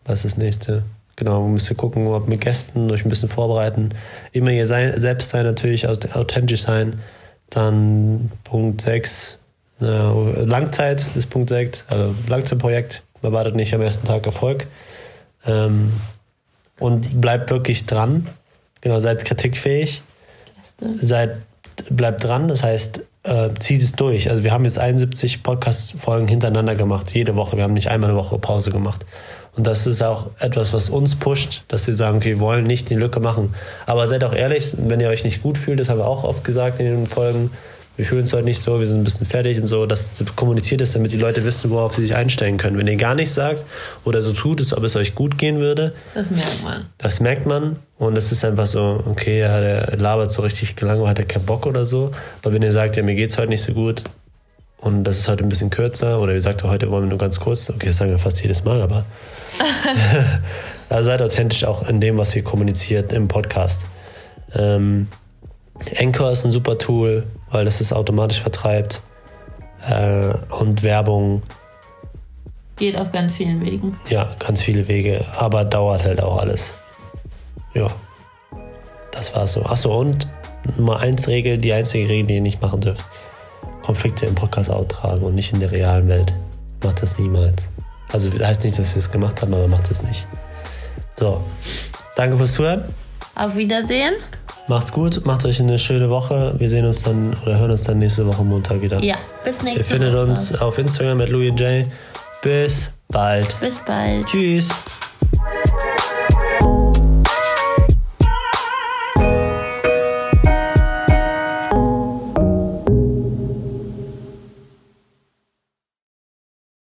[0.06, 0.84] was ist das nächste?
[1.16, 3.89] Genau, müsst ihr gucken, ob mit Gästen euch ein bisschen vorbereiten.
[4.32, 6.99] Immer ihr sein, selbst sein, natürlich authentisch sein.
[7.52, 9.41] Dann Punkt 6, äh,
[9.86, 13.04] Langzeit ist Punkt 6, also Langzeitprojekt.
[13.22, 14.68] Man wartet nicht am ersten Tag Erfolg.
[15.46, 15.92] Ähm,
[16.80, 18.28] und bleibt wirklich dran.
[18.82, 20.02] Genau, seid kritikfähig.
[21.00, 21.38] Seid,
[21.90, 24.30] bleibt dran, das heißt, äh, zieht es durch.
[24.30, 27.58] Also wir haben jetzt 71 Podcast-Folgen hintereinander gemacht, jede Woche.
[27.58, 29.06] Wir haben nicht einmal eine Woche Pause gemacht.
[29.56, 32.90] Und das ist auch etwas, was uns pusht, dass wir sagen, okay, wir wollen nicht
[32.90, 33.54] die Lücke machen.
[33.86, 36.44] Aber seid auch ehrlich, wenn ihr euch nicht gut fühlt, das haben wir auch oft
[36.44, 37.52] gesagt in den Folgen,
[37.98, 40.82] wir fühlen uns heute nicht so, wir sind ein bisschen fertig und so, das kommuniziert
[40.82, 42.78] es, damit die Leute wissen, worauf sie sich einstellen können.
[42.78, 43.66] Wenn ihr gar nichts sagt
[44.06, 45.94] oder so tut, als ob es euch gut gehen würde.
[46.14, 46.86] Das merkt man.
[46.98, 51.08] Das merkt man und es ist einfach so, okay, ja, der labert so richtig lange,
[51.08, 52.12] hat er keinen Bock oder so.
[52.42, 54.04] Aber wenn ihr sagt, ja, mir geht's heute nicht so gut
[54.78, 57.39] und das ist heute ein bisschen kürzer oder ihr sagt, heute wollen wir nur ganz
[57.39, 59.06] kurz, okay, das sagen wir fast jedes Mal, aber
[60.89, 63.86] also seid authentisch auch in dem, was ihr kommuniziert im Podcast.
[64.56, 65.08] Ähm,
[66.00, 69.02] Anchor ist ein super Tool, weil das es automatisch vertreibt.
[69.88, 71.42] Äh, und Werbung.
[72.78, 73.98] Geht auf ganz vielen Wegen.
[74.10, 76.74] Ja, ganz viele Wege, aber dauert halt auch alles.
[77.74, 77.90] Ja.
[79.12, 79.64] Das war's so.
[79.64, 80.28] Achso, und
[80.78, 83.10] Nummer eins Regel, die einzige Regel, die ihr nicht machen dürft.
[83.84, 86.34] Konflikte im Podcast austragen und nicht in der realen Welt.
[86.84, 87.70] Macht das niemals.
[88.12, 90.28] Also heißt nicht, dass ihr es gemacht habt, aber macht es nicht.
[91.18, 91.42] So.
[92.16, 92.84] Danke fürs Zuhören.
[93.36, 94.14] Auf Wiedersehen.
[94.68, 96.53] Macht's gut, macht euch eine schöne Woche.
[96.57, 98.99] Wir sehen uns dann oder hören uns dann nächste Woche Montag wieder.
[98.99, 99.80] Ja, bis nächste Woche.
[99.80, 101.86] Ihr findet uns auf Instagram mit Louis J.
[102.41, 103.59] Bis bald.
[103.59, 104.26] Bis bald.
[104.26, 104.70] Tschüss.